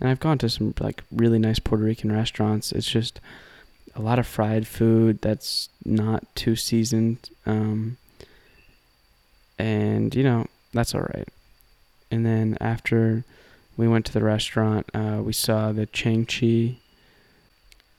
and 0.00 0.08
I've 0.08 0.20
gone 0.20 0.38
to 0.38 0.48
some 0.48 0.74
like 0.80 1.02
really 1.10 1.38
nice 1.38 1.58
Puerto 1.58 1.84
Rican 1.84 2.12
restaurants. 2.12 2.72
It's 2.72 2.90
just 2.90 3.20
a 3.94 4.00
lot 4.00 4.18
of 4.18 4.26
fried 4.26 4.66
food 4.66 5.20
that's 5.20 5.68
not 5.84 6.24
too 6.34 6.54
seasoned. 6.54 7.30
Um, 7.46 7.96
and 9.58 10.14
you 10.14 10.22
know 10.22 10.46
that's 10.72 10.94
all 10.94 11.00
right. 11.00 11.28
And 12.10 12.24
then 12.24 12.56
after 12.60 13.24
we 13.76 13.88
went 13.88 14.06
to 14.06 14.12
the 14.12 14.22
restaurant, 14.22 14.86
uh, 14.94 15.20
we 15.22 15.32
saw 15.32 15.72
the 15.72 15.88
Shang-Chi 15.92 16.78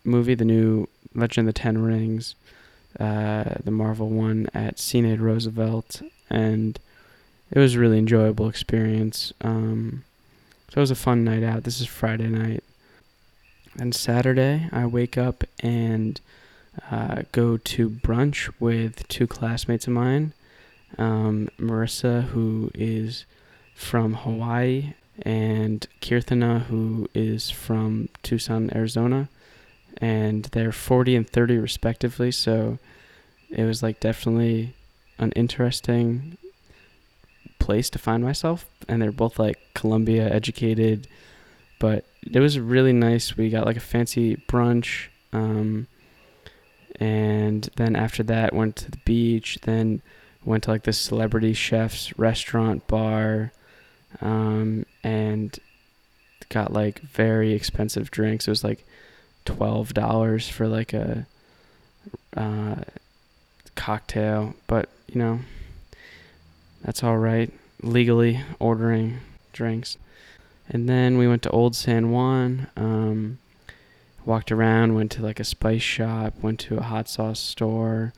movie, 0.03 0.35
the 0.35 0.45
new 0.45 0.87
Legend 1.13 1.47
of 1.47 1.53
the 1.53 1.59
Ten 1.59 1.77
Rings. 1.79 2.35
uh, 2.99 3.55
the 3.63 3.71
Marvel 3.71 4.09
one 4.09 4.47
at 4.53 4.77
Cine 4.77 5.19
Roosevelt, 5.19 6.01
and 6.29 6.79
it 7.51 7.59
was 7.59 7.75
a 7.75 7.79
really 7.79 7.97
enjoyable 7.97 8.47
experience. 8.47 9.33
Um, 9.41 10.03
so 10.69 10.77
it 10.77 10.81
was 10.81 10.91
a 10.91 10.95
fun 10.95 11.23
night 11.23 11.43
out. 11.43 11.63
This 11.63 11.81
is 11.81 11.87
Friday 11.87 12.27
night. 12.27 12.63
And 13.79 13.95
Saturday, 13.95 14.69
I 14.71 14.85
wake 14.85 15.17
up 15.17 15.43
and 15.61 16.19
uh, 16.91 17.23
go 17.31 17.57
to 17.57 17.89
brunch 17.89 18.51
with 18.59 19.07
two 19.07 19.27
classmates 19.27 19.87
of 19.87 19.93
mine 19.93 20.33
um, 20.97 21.49
Marissa, 21.59 22.23
who 22.25 22.71
is 22.73 23.25
from 23.75 24.13
Hawaii, 24.13 24.93
and 25.21 25.85
Kirthana, 26.01 26.63
who 26.63 27.09
is 27.13 27.49
from 27.49 28.09
Tucson, 28.23 28.71
Arizona. 28.73 29.29
And 29.97 30.45
they're 30.45 30.71
40 30.71 31.15
and 31.15 31.29
30 31.29 31.57
respectively. 31.57 32.31
So 32.31 32.79
it 33.49 33.65
was 33.65 33.83
like 33.83 33.99
definitely 33.99 34.73
an 35.17 35.31
interesting 35.33 36.37
place 37.57 37.89
to 37.91 37.99
find 37.99 38.23
myself. 38.23 38.65
And 38.87 39.01
they're 39.01 39.11
both 39.11 39.39
like 39.39 39.59
Columbia 39.73 40.29
educated. 40.29 41.07
But 41.79 42.05
it 42.21 42.39
was 42.39 42.59
really 42.59 42.93
nice. 42.93 43.37
We 43.37 43.49
got 43.49 43.65
like 43.65 43.77
a 43.77 43.81
fancy 43.81 44.35
brunch. 44.35 45.07
Um, 45.33 45.87
and 46.99 47.69
then 47.77 47.95
after 47.95 48.23
that, 48.23 48.53
went 48.53 48.75
to 48.77 48.91
the 48.91 48.99
beach. 49.05 49.59
Then 49.63 50.01
went 50.43 50.63
to 50.63 50.71
like 50.71 50.83
the 50.83 50.93
celebrity 50.93 51.53
chef's 51.53 52.17
restaurant 52.17 52.87
bar 52.87 53.51
um, 54.21 54.85
and 55.03 55.57
got 56.49 56.73
like 56.73 56.99
very 57.01 57.53
expensive 57.53 58.11
drinks. 58.11 58.47
It 58.47 58.51
was 58.51 58.63
like 58.63 58.85
twelve 59.45 59.93
dollars 59.93 60.49
for 60.49 60.67
like 60.67 60.93
a 60.93 61.25
uh, 62.35 62.75
cocktail, 63.75 64.55
but 64.67 64.89
you 65.07 65.19
know 65.19 65.39
that's 66.89 67.03
all 67.03 67.19
right. 67.19 67.53
Legally 67.83 68.41
ordering 68.57 69.19
drinks, 69.53 69.99
and 70.67 70.89
then 70.89 71.19
we 71.19 71.27
went 71.27 71.43
to 71.43 71.49
Old 71.51 71.75
San 71.75 72.09
Juan. 72.09 72.65
Um, 72.75 73.37
walked 74.25 74.51
around, 74.51 74.95
went 74.95 75.11
to 75.11 75.21
like 75.21 75.39
a 75.39 75.43
spice 75.43 75.83
shop, 75.83 76.33
went 76.41 76.59
to 76.61 76.77
a 76.77 76.81
hot 76.81 77.07
sauce 77.07 77.39
store, 77.39 78.11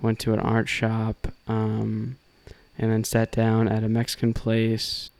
went 0.00 0.20
to 0.20 0.32
an 0.32 0.38
art 0.38 0.68
shop, 0.68 1.32
um, 1.48 2.16
and 2.78 2.92
then 2.92 3.02
sat 3.02 3.32
down 3.32 3.66
at 3.66 3.82
a 3.82 3.88
Mexican 3.88 4.32
place 4.32 5.10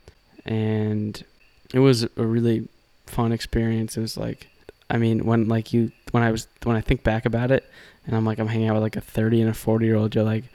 and 0.45 1.25
it 1.73 1.79
was 1.79 2.03
a 2.03 2.09
really 2.15 2.69
fun 3.05 3.33
experience. 3.33 3.97
It 3.97 4.01
was 4.01 4.15
like, 4.15 4.47
I 4.89 4.97
mean, 4.97 5.25
when 5.25 5.49
like 5.49 5.73
you 5.73 5.91
when 6.11 6.23
I 6.23 6.31
was 6.31 6.47
when 6.63 6.77
I 6.77 6.81
think 6.81 7.03
back 7.03 7.25
about 7.25 7.51
it, 7.51 7.69
and 8.07 8.15
I'm 8.15 8.23
like 8.25 8.39
I'm 8.39 8.47
hanging 8.47 8.69
out 8.69 8.75
with 8.75 8.83
like 8.83 8.95
a 8.95 9.01
30 9.01 9.41
and 9.41 9.49
a 9.49 9.53
40 9.53 9.85
year 9.85 9.97
old, 9.97 10.15
you're 10.15 10.23
like, 10.23 10.45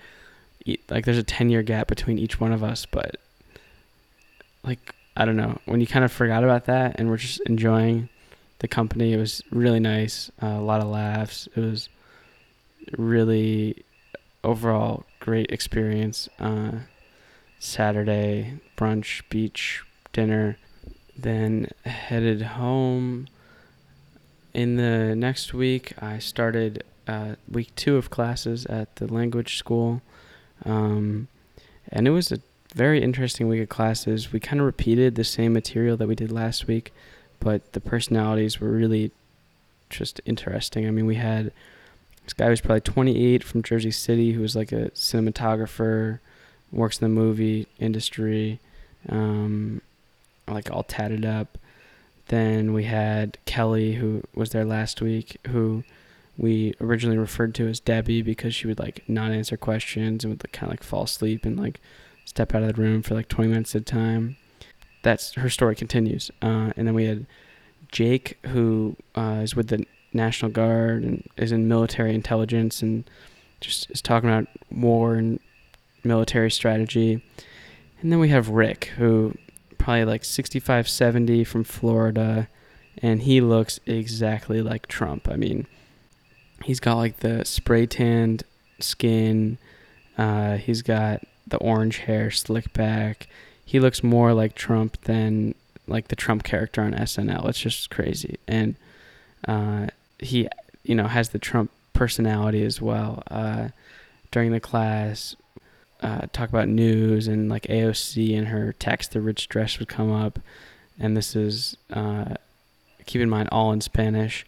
like 0.88 1.04
there's 1.04 1.18
a 1.18 1.22
10 1.22 1.50
year 1.50 1.62
gap 1.62 1.88
between 1.88 2.18
each 2.18 2.40
one 2.40 2.52
of 2.52 2.62
us, 2.62 2.86
but 2.86 3.16
like 4.64 4.94
I 5.16 5.24
don't 5.24 5.36
know 5.36 5.58
when 5.64 5.80
you 5.80 5.86
kind 5.86 6.04
of 6.04 6.12
forgot 6.12 6.44
about 6.44 6.66
that 6.66 6.98
and 6.98 7.08
we're 7.08 7.16
just 7.16 7.40
enjoying 7.40 8.08
the 8.60 8.68
company. 8.68 9.12
It 9.12 9.18
was 9.18 9.42
really 9.50 9.80
nice, 9.80 10.30
uh, 10.42 10.46
a 10.46 10.60
lot 10.60 10.80
of 10.80 10.88
laughs. 10.88 11.48
It 11.56 11.60
was 11.60 11.88
really 12.96 13.84
overall 14.44 15.04
great 15.20 15.50
experience. 15.50 16.28
Uh, 16.38 16.72
Saturday 17.58 18.60
brunch, 18.76 19.22
beach, 19.28 19.82
dinner, 20.12 20.56
then 21.16 21.68
headed 21.84 22.42
home. 22.42 23.26
In 24.54 24.76
the 24.76 25.14
next 25.14 25.52
week, 25.52 25.92
I 26.00 26.18
started 26.18 26.84
uh, 27.06 27.34
week 27.50 27.74
two 27.74 27.96
of 27.96 28.10
classes 28.10 28.66
at 28.66 28.96
the 28.96 29.12
language 29.12 29.56
school, 29.56 30.02
um, 30.64 31.28
and 31.90 32.06
it 32.06 32.10
was 32.10 32.32
a 32.32 32.40
very 32.74 33.02
interesting 33.02 33.48
week 33.48 33.62
of 33.62 33.68
classes. 33.68 34.32
We 34.32 34.40
kind 34.40 34.60
of 34.60 34.66
repeated 34.66 35.14
the 35.14 35.24
same 35.24 35.52
material 35.52 35.96
that 35.96 36.08
we 36.08 36.14
did 36.14 36.30
last 36.30 36.66
week, 36.66 36.92
but 37.40 37.72
the 37.72 37.80
personalities 37.80 38.60
were 38.60 38.70
really 38.70 39.10
just 39.90 40.20
interesting. 40.24 40.86
I 40.86 40.90
mean, 40.90 41.06
we 41.06 41.16
had 41.16 41.52
this 42.24 42.34
guy 42.34 42.50
was 42.50 42.60
probably 42.60 42.82
28 42.82 43.42
from 43.42 43.62
Jersey 43.62 43.90
City 43.90 44.32
who 44.32 44.42
was 44.42 44.54
like 44.54 44.70
a 44.70 44.90
cinematographer 44.90 46.18
works 46.70 47.00
in 47.00 47.04
the 47.04 47.20
movie 47.20 47.66
industry, 47.78 48.60
um, 49.08 49.80
like 50.46 50.70
all 50.70 50.82
tatted 50.82 51.24
up. 51.24 51.56
Then 52.26 52.74
we 52.74 52.84
had 52.84 53.38
Kelly, 53.46 53.94
who 53.94 54.22
was 54.34 54.50
there 54.50 54.66
last 54.66 55.00
week, 55.00 55.38
who 55.46 55.84
we 56.38 56.72
originally 56.80 57.18
referred 57.18 57.54
to 57.56 57.66
as 57.66 57.80
Debbie 57.80 58.22
because 58.22 58.54
she 58.54 58.68
would 58.68 58.78
like 58.78 59.02
not 59.08 59.32
answer 59.32 59.56
questions 59.56 60.24
and 60.24 60.32
would 60.32 60.42
like, 60.42 60.52
kind 60.52 60.70
of 60.70 60.74
like 60.78 60.84
fall 60.84 61.02
asleep 61.02 61.44
and 61.44 61.58
like 61.58 61.80
step 62.24 62.54
out 62.54 62.62
of 62.62 62.74
the 62.74 62.80
room 62.80 63.02
for 63.02 63.14
like 63.14 63.28
20 63.28 63.50
minutes 63.50 63.74
at 63.74 63.82
a 63.82 63.84
time. 63.84 64.36
That's 65.02 65.34
her 65.34 65.50
story 65.50 65.74
continues. 65.74 66.30
Uh, 66.40 66.72
and 66.76 66.86
then 66.86 66.94
we 66.94 67.06
had 67.06 67.26
Jake, 67.90 68.38
who 68.46 68.96
uh, 69.16 69.40
is 69.42 69.56
with 69.56 69.68
the 69.68 69.84
National 70.12 70.50
Guard 70.50 71.02
and 71.02 71.28
is 71.36 71.52
in 71.52 71.68
military 71.68 72.14
intelligence 72.14 72.82
and 72.82 73.08
just 73.60 73.90
is 73.90 74.00
talking 74.00 74.30
about 74.30 74.46
war 74.70 75.14
and 75.14 75.40
military 76.04 76.50
strategy. 76.50 77.22
And 78.00 78.12
then 78.12 78.20
we 78.20 78.28
have 78.28 78.50
Rick, 78.50 78.92
who 78.96 79.34
probably 79.76 80.04
like 80.04 80.24
65, 80.24 80.88
70 80.88 81.42
from 81.44 81.64
Florida, 81.64 82.48
and 83.02 83.22
he 83.22 83.40
looks 83.40 83.80
exactly 83.86 84.62
like 84.62 84.86
Trump. 84.86 85.28
I 85.28 85.36
mean, 85.36 85.66
he's 86.64 86.80
got 86.80 86.96
like 86.96 87.18
the 87.18 87.44
spray 87.44 87.86
tanned 87.86 88.44
skin, 88.80 89.58
uh, 90.16 90.56
he's 90.56 90.82
got 90.82 91.22
the 91.46 91.58
orange 91.58 91.98
hair 91.98 92.30
slick 92.30 92.72
back. 92.72 93.28
He 93.64 93.80
looks 93.80 94.02
more 94.02 94.32
like 94.34 94.54
Trump 94.54 95.00
than 95.02 95.54
like 95.86 96.08
the 96.08 96.16
Trump 96.16 96.42
character 96.42 96.82
on 96.82 96.92
SNL. 96.92 97.48
It's 97.48 97.60
just 97.60 97.90
crazy. 97.90 98.38
And 98.46 98.76
uh, 99.46 99.88
he, 100.18 100.48
you 100.84 100.94
know, 100.94 101.06
has 101.06 101.30
the 101.30 101.38
Trump 101.38 101.70
personality 101.92 102.64
as 102.64 102.80
well. 102.80 103.22
Uh, 103.30 103.68
during 104.30 104.52
the 104.52 104.60
class, 104.60 105.36
uh, 106.02 106.22
talk 106.32 106.48
about 106.48 106.68
news 106.68 107.26
and 107.26 107.48
like 107.48 107.64
AOC 107.64 108.36
and 108.36 108.48
her 108.48 108.72
text 108.72 109.12
the 109.12 109.20
rich 109.20 109.48
dress 109.48 109.78
would 109.78 109.88
come 109.88 110.12
up, 110.12 110.38
and 110.98 111.16
this 111.16 111.34
is 111.34 111.76
uh, 111.92 112.34
keep 113.06 113.20
in 113.20 113.30
mind 113.30 113.48
all 113.50 113.72
in 113.72 113.80
Spanish, 113.80 114.46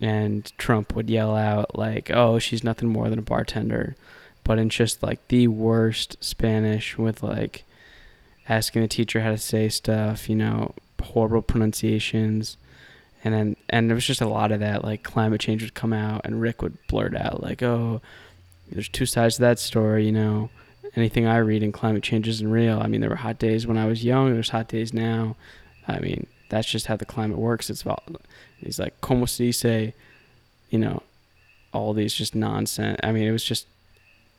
and 0.00 0.52
Trump 0.58 0.94
would 0.94 1.10
yell 1.10 1.36
out 1.36 1.76
like, 1.78 2.10
"Oh, 2.10 2.38
she's 2.38 2.64
nothing 2.64 2.88
more 2.88 3.08
than 3.08 3.18
a 3.18 3.22
bartender," 3.22 3.96
but 4.44 4.58
in 4.58 4.68
just 4.68 5.02
like 5.02 5.26
the 5.28 5.48
worst 5.48 6.16
Spanish 6.22 6.98
with 6.98 7.22
like 7.22 7.64
asking 8.48 8.82
the 8.82 8.88
teacher 8.88 9.20
how 9.20 9.30
to 9.30 9.38
say 9.38 9.68
stuff, 9.68 10.28
you 10.28 10.36
know, 10.36 10.74
horrible 11.02 11.42
pronunciations. 11.42 12.56
And 13.24 13.34
then, 13.34 13.56
and 13.68 13.88
there 13.90 13.96
was 13.96 14.06
just 14.06 14.20
a 14.20 14.28
lot 14.28 14.52
of 14.52 14.60
that. 14.60 14.84
Like 14.84 15.02
climate 15.02 15.40
change 15.40 15.62
would 15.62 15.74
come 15.74 15.92
out, 15.92 16.22
and 16.24 16.40
Rick 16.40 16.62
would 16.62 16.78
blurt 16.88 17.16
out 17.16 17.42
like, 17.42 17.62
"Oh, 17.62 18.00
there's 18.70 18.88
two 18.88 19.06
sides 19.06 19.36
to 19.36 19.42
that 19.42 19.58
story," 19.58 20.06
you 20.06 20.12
know 20.12 20.50
anything 20.96 21.26
I 21.26 21.36
read 21.38 21.62
in 21.62 21.72
climate 21.72 22.02
change 22.02 22.26
isn't 22.26 22.50
real. 22.50 22.80
I 22.80 22.86
mean, 22.86 23.00
there 23.00 23.10
were 23.10 23.16
hot 23.16 23.38
days 23.38 23.66
when 23.66 23.76
I 23.76 23.86
was 23.86 24.04
young. 24.04 24.32
There's 24.32 24.50
hot 24.50 24.68
days 24.68 24.92
now. 24.92 25.36
I 25.86 26.00
mean, 26.00 26.26
that's 26.48 26.68
just 26.68 26.86
how 26.86 26.96
the 26.96 27.04
climate 27.04 27.38
works. 27.38 27.70
It's 27.70 27.84
he's 28.58 28.78
like, 28.78 29.00
como 29.00 29.26
se 29.26 29.46
dice, 29.46 29.92
you 30.70 30.78
know, 30.78 31.02
all 31.72 31.92
these 31.92 32.14
just 32.14 32.34
nonsense. 32.34 32.98
I 33.02 33.12
mean, 33.12 33.26
it 33.26 33.32
was 33.32 33.44
just 33.44 33.66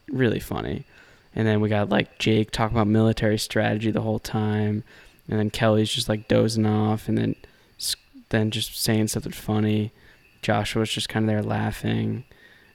really 0.09 0.39
funny. 0.39 0.85
And 1.35 1.47
then 1.47 1.61
we 1.61 1.69
got 1.69 1.89
like 1.89 2.17
Jake 2.17 2.51
talking 2.51 2.75
about 2.75 2.87
military 2.87 3.37
strategy 3.37 3.91
the 3.91 4.01
whole 4.01 4.19
time. 4.19 4.83
And 5.29 5.39
then 5.39 5.49
Kelly's 5.49 5.91
just 5.91 6.09
like 6.09 6.27
dozing 6.27 6.65
off 6.65 7.07
and 7.07 7.17
then, 7.17 7.35
then 8.29 8.49
just 8.49 8.81
saying 8.81 9.09
something 9.09 9.31
funny. 9.31 9.91
Joshua 10.41 10.79
was 10.79 10.91
just 10.91 11.09
kind 11.09 11.25
of 11.25 11.27
there 11.27 11.43
laughing. 11.43 12.23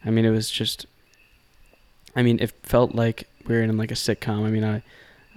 I 0.05 0.11
mean, 0.11 0.25
it 0.25 0.31
was 0.31 0.51
just, 0.51 0.87
I 2.15 2.23
mean, 2.23 2.39
it 2.41 2.53
felt 2.63 2.95
like 2.95 3.29
we 3.47 3.55
were 3.55 3.63
in 3.63 3.77
like 3.77 3.91
a 3.91 3.95
sitcom. 3.95 4.45
I 4.45 4.51
mean, 4.51 4.65
I 4.65 4.83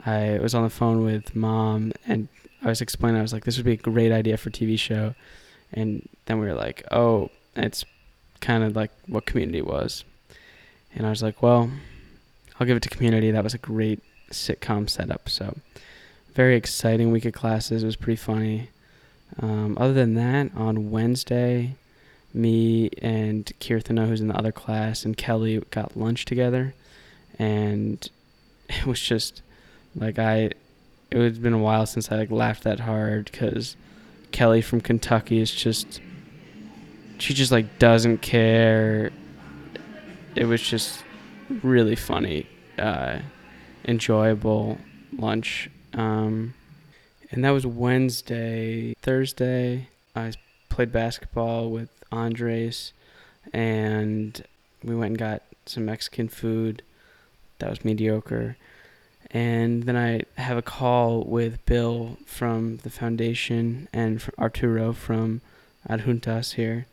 I 0.03 0.39
was 0.39 0.53
on 0.53 0.63
the 0.63 0.69
phone 0.69 1.03
with 1.03 1.35
mom 1.35 1.93
and 2.07 2.27
I 2.63 2.69
was 2.69 2.81
explaining. 2.81 3.19
I 3.19 3.21
was 3.21 3.33
like, 3.33 3.45
this 3.45 3.57
would 3.57 3.65
be 3.65 3.73
a 3.73 3.77
great 3.77 4.11
idea 4.11 4.37
for 4.37 4.49
TV 4.49 4.77
show, 4.77 5.13
and 5.75 6.07
then 6.25 6.39
we 6.39 6.47
were 6.47 6.53
like, 6.53 6.83
oh, 6.91 7.29
it's 7.55 7.85
kind 8.41 8.63
of 8.63 8.75
like 8.75 8.91
what 9.07 9.25
Community 9.25 9.61
was, 9.61 10.03
and 10.93 11.05
I 11.05 11.09
was 11.09 11.21
like, 11.21 11.41
well, 11.41 11.69
I'll 12.59 12.67
give 12.67 12.77
it 12.77 12.83
to 12.83 12.89
Community. 12.89 13.31
That 13.31 13.43
was 13.43 13.53
a 13.53 13.59
great 13.59 14.01
sitcom 14.31 14.89
setup. 14.89 15.29
So 15.29 15.57
very 16.33 16.55
exciting 16.55 17.11
week 17.11 17.25
of 17.25 17.33
classes. 17.33 17.83
It 17.83 17.85
was 17.85 17.95
pretty 17.95 18.17
funny. 18.17 18.69
Um, 19.39 19.77
other 19.79 19.93
than 19.93 20.13
that, 20.15 20.55
on 20.55 20.91
Wednesday, 20.91 21.75
me 22.33 22.89
and 23.01 23.45
Kirthana, 23.59 24.07
who's 24.07 24.21
in 24.21 24.27
the 24.27 24.37
other 24.37 24.51
class, 24.51 25.03
and 25.03 25.17
Kelly 25.17 25.61
got 25.71 25.97
lunch 25.97 26.25
together 26.25 26.73
and 27.39 28.09
it 28.69 28.85
was 28.85 28.99
just 28.99 29.41
like 29.95 30.19
I 30.19 30.51
it 31.11 31.21
had 31.21 31.41
been 31.41 31.53
a 31.53 31.59
while 31.59 31.85
since 31.85 32.11
I 32.11 32.17
like 32.17 32.31
laughed 32.31 32.63
that 32.63 32.81
hard 32.81 33.29
because 33.31 33.75
Kelly 34.35 34.61
from 34.61 34.81
Kentucky 34.81 35.39
is 35.39 35.49
just 35.49 36.01
she 37.19 37.33
just 37.33 37.53
like 37.53 37.79
doesn't 37.79 38.21
care 38.21 39.11
it 40.35 40.45
was 40.45 40.61
just 40.61 41.03
really 41.63 41.95
funny, 41.95 42.45
uh, 42.77 43.19
enjoyable 43.85 44.77
lunch. 45.17 45.69
Um, 45.93 46.53
and 47.31 47.43
that 47.45 47.51
was 47.51 47.65
Wednesday. 47.65 48.95
Thursday, 49.01 49.87
I 50.15 50.33
played 50.69 50.91
basketball 50.91 51.69
with 51.69 51.89
Andres, 52.11 52.91
and 53.53 54.43
we 54.83 54.95
went 54.95 55.11
and 55.11 55.17
got 55.17 55.43
some 55.65 55.85
Mexican 55.85 56.27
food. 56.27 56.81
That 57.59 57.69
was 57.69 57.85
mediocre. 57.85 58.57
And 59.35 59.83
then 59.83 59.97
I 59.97 60.21
have 60.41 60.55
a 60.55 60.61
call 60.61 61.25
with 61.25 61.65
Bill 61.65 62.17
from 62.25 62.77
the 62.77 62.89
foundation 62.89 63.89
and 63.91 64.23
Arturo 64.39 64.93
from 64.93 65.41
Adjuntas 65.89 66.53
here. 66.53 66.85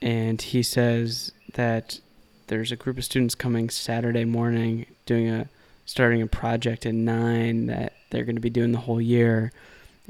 And 0.00 0.40
he 0.40 0.62
says 0.62 1.32
that 1.54 1.98
there's 2.46 2.70
a 2.70 2.76
group 2.76 2.96
of 2.96 3.04
students 3.04 3.34
coming 3.34 3.70
Saturday 3.70 4.24
morning 4.24 4.86
doing 5.04 5.28
a 5.28 5.48
starting 5.84 6.22
a 6.22 6.28
project 6.28 6.86
at 6.86 6.94
9 6.94 7.66
that 7.66 7.94
they're 8.10 8.24
going 8.24 8.36
to 8.36 8.40
be 8.40 8.50
doing 8.50 8.70
the 8.70 8.78
whole 8.78 9.00
year 9.00 9.50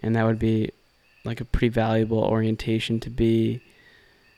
and 0.02 0.14
that 0.14 0.26
would 0.26 0.38
be 0.38 0.70
like 1.24 1.40
a 1.40 1.46
pretty 1.46 1.70
valuable 1.70 2.22
orientation 2.22 3.00
to 3.00 3.08
be 3.08 3.62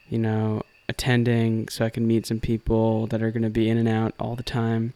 you 0.08 0.18
know 0.18 0.62
attending 0.88 1.68
so 1.68 1.84
I 1.84 1.90
can 1.90 2.06
meet 2.06 2.24
some 2.24 2.38
people 2.38 3.08
that 3.08 3.20
are 3.20 3.32
going 3.32 3.42
to 3.42 3.50
be 3.50 3.68
in 3.68 3.78
and 3.78 3.88
out 3.88 4.14
all 4.20 4.36
the 4.36 4.44
time. 4.44 4.94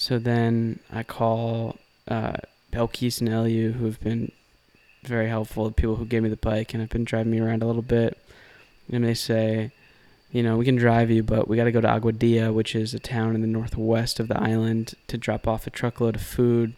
So 0.00 0.18
then 0.18 0.80
I 0.90 1.02
call 1.02 1.76
uh, 2.08 2.38
Belkis 2.72 3.20
and 3.20 3.28
Eliu, 3.28 3.74
who 3.74 3.84
have 3.84 4.00
been 4.00 4.32
very 5.02 5.28
helpful, 5.28 5.66
the 5.66 5.74
people 5.74 5.96
who 5.96 6.06
gave 6.06 6.22
me 6.22 6.30
the 6.30 6.36
bike 6.36 6.72
and 6.72 6.80
have 6.80 6.88
been 6.88 7.04
driving 7.04 7.30
me 7.30 7.38
around 7.38 7.62
a 7.62 7.66
little 7.66 7.82
bit. 7.82 8.16
And 8.90 9.04
they 9.04 9.12
say, 9.12 9.72
you 10.32 10.42
know, 10.42 10.56
we 10.56 10.64
can 10.64 10.76
drive 10.76 11.10
you, 11.10 11.22
but 11.22 11.48
we 11.48 11.58
got 11.58 11.64
to 11.64 11.70
go 11.70 11.82
to 11.82 11.86
Aguadilla, 11.86 12.50
which 12.50 12.74
is 12.74 12.94
a 12.94 12.98
town 12.98 13.34
in 13.34 13.42
the 13.42 13.46
northwest 13.46 14.18
of 14.18 14.28
the 14.28 14.40
island, 14.40 14.94
to 15.08 15.18
drop 15.18 15.46
off 15.46 15.66
a 15.66 15.70
truckload 15.70 16.16
of 16.16 16.22
food 16.22 16.72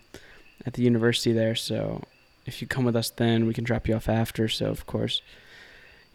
at 0.67 0.73
the 0.73 0.83
university 0.83 1.33
there. 1.33 1.55
So 1.55 2.03
if 2.45 2.61
you 2.61 2.67
come 2.67 2.85
with 2.85 2.97
us 2.97 3.11
then, 3.11 3.47
we 3.47 3.55
can 3.55 3.63
drop 3.63 3.87
you 3.87 3.95
off 3.95 4.09
after. 4.09 4.49
So, 4.49 4.67
of 4.67 4.85
course, 4.89 5.23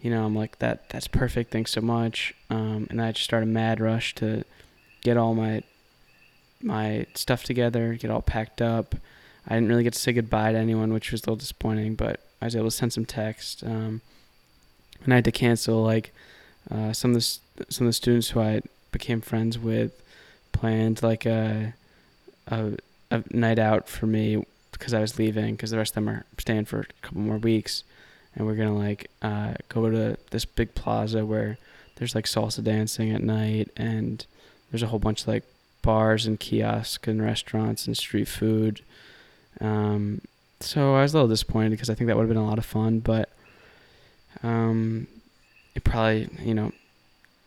you 0.02 0.10
know, 0.10 0.26
I'm 0.26 0.36
like 0.36 0.58
that. 0.58 0.90
That's 0.90 1.08
perfect. 1.08 1.52
Thanks 1.52 1.70
so 1.70 1.80
much. 1.80 2.34
Um, 2.50 2.86
and 2.90 3.00
I 3.00 3.12
just 3.12 3.24
started 3.24 3.48
a 3.48 3.50
mad 3.50 3.80
rush 3.80 4.14
to 4.16 4.44
get 5.00 5.16
all 5.16 5.34
my 5.34 5.62
my 6.62 7.06
stuff 7.14 7.44
together, 7.44 7.94
get 7.94 8.10
all 8.10 8.22
packed 8.22 8.60
up. 8.62 8.94
I 9.46 9.54
didn't 9.54 9.68
really 9.68 9.84
get 9.84 9.94
to 9.94 9.98
say 9.98 10.12
goodbye 10.12 10.52
to 10.52 10.58
anyone, 10.58 10.92
which 10.92 11.12
was 11.12 11.22
a 11.22 11.24
little 11.24 11.36
disappointing. 11.36 11.94
But 11.94 12.20
I 12.40 12.46
was 12.46 12.56
able 12.56 12.66
to 12.66 12.70
send 12.70 12.92
some 12.92 13.04
text, 13.04 13.64
um, 13.64 14.00
and 15.02 15.12
I 15.12 15.16
had 15.16 15.24
to 15.24 15.32
cancel 15.32 15.82
like 15.82 16.12
uh, 16.70 16.92
some 16.92 17.14
of 17.14 17.16
the 17.16 17.72
some 17.72 17.86
of 17.86 17.88
the 17.88 17.94
students 17.94 18.30
who 18.30 18.40
I 18.40 18.60
became 18.92 19.20
friends 19.20 19.58
with 19.58 20.02
planned 20.52 21.02
like 21.02 21.24
a 21.26 21.74
a, 22.48 22.72
a 23.10 23.22
night 23.30 23.58
out 23.58 23.88
for 23.88 24.06
me 24.06 24.44
because 24.72 24.94
I 24.94 25.00
was 25.00 25.18
leaving 25.18 25.54
because 25.54 25.70
the 25.70 25.78
rest 25.78 25.92
of 25.92 26.04
them 26.04 26.08
are 26.08 26.24
staying 26.38 26.66
for 26.66 26.80
a 26.80 27.06
couple 27.06 27.20
more 27.20 27.38
weeks 27.38 27.84
and 28.34 28.46
we're 28.46 28.54
gonna 28.54 28.76
like 28.76 29.10
uh, 29.22 29.54
go 29.68 29.90
to 29.90 30.16
this 30.30 30.44
big 30.44 30.74
plaza 30.74 31.24
where 31.24 31.58
there's 31.96 32.14
like 32.14 32.26
salsa 32.26 32.62
dancing 32.62 33.10
at 33.12 33.22
night 33.22 33.70
and 33.76 34.24
there's 34.70 34.82
a 34.82 34.86
whole 34.88 34.98
bunch 34.98 35.22
of 35.22 35.28
like 35.28 35.44
bars 35.82 36.26
and 36.26 36.38
kiosks 36.38 37.06
and 37.08 37.22
restaurants 37.22 37.86
and 37.86 37.96
street 37.96 38.28
food. 38.28 38.82
Um, 39.60 40.20
so 40.60 40.94
I 40.94 41.02
was 41.02 41.14
a 41.14 41.16
little 41.16 41.28
disappointed 41.28 41.70
because 41.70 41.90
I 41.90 41.94
think 41.94 42.08
that 42.08 42.16
would 42.16 42.22
have 42.22 42.28
been 42.28 42.36
a 42.36 42.46
lot 42.46 42.58
of 42.58 42.66
fun, 42.66 43.00
but 43.00 43.28
um, 44.42 45.06
it 45.74 45.84
probably 45.84 46.28
you 46.42 46.54
know 46.54 46.72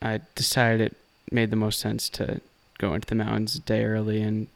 I 0.01 0.21
decided 0.35 0.81
it 0.81 0.97
made 1.31 1.49
the 1.49 1.55
most 1.55 1.79
sense 1.79 2.09
to 2.09 2.41
go 2.77 2.93
into 2.93 3.07
the 3.07 3.15
mountains 3.15 3.55
a 3.55 3.59
day 3.59 3.83
early 3.83 4.21
and 4.21 4.47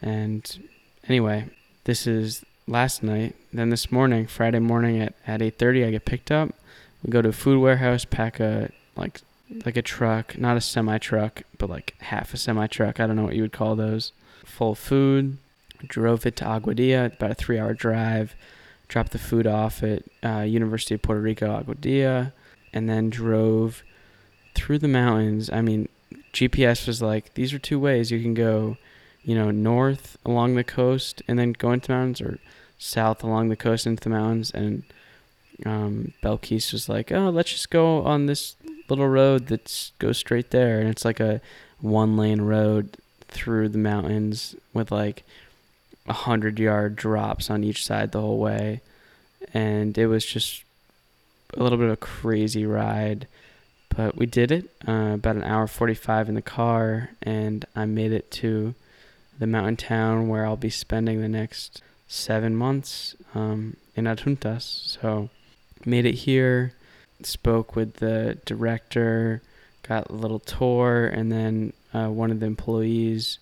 and 0.00 0.68
anyway, 1.08 1.46
this 1.84 2.06
is 2.06 2.44
last 2.66 3.02
night. 3.02 3.34
Then 3.52 3.70
this 3.70 3.92
morning, 3.92 4.26
Friday 4.26 4.58
morning 4.58 5.00
at, 5.00 5.14
at 5.26 5.40
8:30, 5.40 5.86
I 5.86 5.90
get 5.90 6.04
picked 6.04 6.30
up. 6.30 6.54
We 7.02 7.10
go 7.10 7.22
to 7.22 7.28
a 7.28 7.32
food 7.32 7.60
warehouse, 7.60 8.04
pack 8.04 8.40
a 8.40 8.70
like 8.96 9.20
like 9.64 9.76
a 9.76 9.82
truck, 9.82 10.38
not 10.38 10.56
a 10.56 10.60
semi 10.60 10.98
truck, 10.98 11.42
but 11.58 11.70
like 11.70 11.94
half 12.00 12.34
a 12.34 12.36
semi 12.36 12.66
truck. 12.66 13.00
I 13.00 13.06
don't 13.06 13.16
know 13.16 13.24
what 13.24 13.36
you 13.36 13.42
would 13.42 13.52
call 13.52 13.76
those. 13.76 14.12
Full 14.44 14.74
food. 14.74 15.38
Drove 15.86 16.24
it 16.24 16.36
to 16.36 16.44
Aguadilla, 16.44 17.14
about 17.14 17.30
a 17.30 17.34
three-hour 17.34 17.74
drive. 17.74 18.34
Dropped 18.88 19.12
the 19.12 19.18
food 19.18 19.46
off 19.46 19.82
at 19.82 20.02
uh, 20.22 20.40
University 20.40 20.94
of 20.94 21.02
Puerto 21.02 21.20
Rico, 21.20 21.46
Aguadilla, 21.46 22.32
and 22.72 22.88
then 22.88 23.10
drove 23.10 23.82
through 24.54 24.78
the 24.78 24.88
mountains. 24.88 25.50
I 25.50 25.60
mean, 25.60 25.88
GPS 26.32 26.86
was 26.86 27.02
like, 27.02 27.34
these 27.34 27.52
are 27.52 27.58
two 27.58 27.78
ways 27.78 28.10
you 28.10 28.22
can 28.22 28.34
go, 28.34 28.76
you 29.22 29.34
know, 29.34 29.50
north 29.50 30.16
along 30.24 30.54
the 30.54 30.64
coast 30.64 31.22
and 31.28 31.38
then 31.38 31.52
go 31.52 31.72
into 31.72 31.90
mountains, 31.90 32.20
or 32.20 32.38
south 32.78 33.22
along 33.22 33.48
the 33.48 33.56
coast 33.56 33.86
into 33.86 34.02
the 34.02 34.10
mountains, 34.10 34.50
and 34.50 34.84
um, 35.64 36.12
Belkis 36.22 36.72
was 36.72 36.88
like, 36.88 37.12
"Oh, 37.12 37.30
let's 37.30 37.50
just 37.50 37.70
go 37.70 38.02
on 38.02 38.26
this 38.26 38.56
little 38.88 39.08
road 39.08 39.46
that 39.48 39.90
goes 39.98 40.18
straight 40.18 40.50
there," 40.50 40.80
and 40.80 40.88
it's 40.88 41.04
like 41.04 41.20
a 41.20 41.40
one-lane 41.80 42.42
road 42.42 42.96
through 43.28 43.68
the 43.68 43.78
mountains 43.78 44.54
with 44.72 44.90
like 44.90 45.24
a 46.06 46.12
hundred 46.12 46.58
yard 46.58 46.96
drops 46.96 47.50
on 47.50 47.64
each 47.64 47.84
side 47.84 48.12
the 48.12 48.20
whole 48.20 48.38
way, 48.38 48.80
and 49.52 49.96
it 49.96 50.06
was 50.06 50.24
just 50.24 50.64
a 51.56 51.62
little 51.62 51.78
bit 51.78 51.86
of 51.86 51.92
a 51.92 51.96
crazy 51.96 52.66
ride. 52.66 53.26
But 53.96 54.16
we 54.16 54.26
did 54.26 54.50
it 54.50 54.70
uh, 54.88 55.12
about 55.14 55.36
an 55.36 55.44
hour 55.44 55.66
45 55.66 56.28
in 56.28 56.34
the 56.34 56.42
car, 56.42 57.10
and 57.22 57.64
I 57.76 57.84
made 57.84 58.12
it 58.12 58.30
to 58.32 58.74
the 59.38 59.46
mountain 59.46 59.76
town 59.76 60.28
where 60.28 60.44
I'll 60.44 60.56
be 60.56 60.70
spending 60.70 61.20
the 61.20 61.28
next 61.28 61.80
seven 62.08 62.56
months 62.56 63.14
um, 63.34 63.76
in 63.94 64.04
Adjuntas. 64.04 64.62
So 64.62 65.30
made 65.84 66.06
it 66.06 66.14
here, 66.14 66.72
spoke 67.26 67.76
with 67.76 67.94
the 67.94 68.38
director, 68.44 69.42
got 69.86 70.10
a 70.10 70.14
little 70.14 70.38
tour, 70.38 71.06
and 71.06 71.30
then 71.30 71.72
uh, 71.92 72.08
one 72.08 72.30
of 72.30 72.40
the 72.40 72.46
employees 72.46 73.38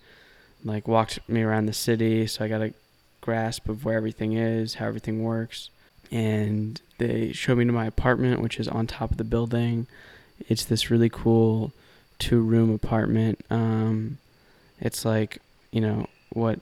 like 0.63 0.87
walked 0.87 1.19
me 1.27 1.41
around 1.41 1.65
the 1.65 1.73
city, 1.73 2.27
so 2.27 2.45
I 2.45 2.47
got 2.47 2.61
a 2.61 2.73
grasp 3.21 3.69
of 3.69 3.85
where 3.85 3.97
everything 3.97 4.33
is, 4.33 4.75
how 4.75 4.87
everything 4.87 5.23
works. 5.23 5.69
And 6.11 6.79
they 6.99 7.31
showed 7.33 7.57
me 7.57 7.65
to 7.65 7.71
my 7.71 7.85
apartment, 7.85 8.41
which 8.41 8.59
is 8.59 8.67
on 8.67 8.87
top 8.87 9.11
of 9.11 9.17
the 9.17 9.23
building. 9.23 9.87
It's 10.47 10.65
this 10.65 10.91
really 10.91 11.09
cool 11.09 11.73
two 12.19 12.41
room 12.41 12.71
apartment. 12.71 13.43
Um, 13.49 14.19
it's 14.79 15.05
like, 15.05 15.39
you 15.71 15.81
know, 15.81 16.07
what 16.31 16.59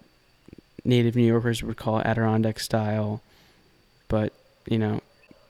native 0.84 1.16
New 1.16 1.26
Yorkers 1.26 1.64
would 1.64 1.78
call 1.78 2.02
Adirondack 2.02 2.60
style, 2.60 3.22
but 4.08 4.34
you 4.66 4.78
know, 4.78 5.02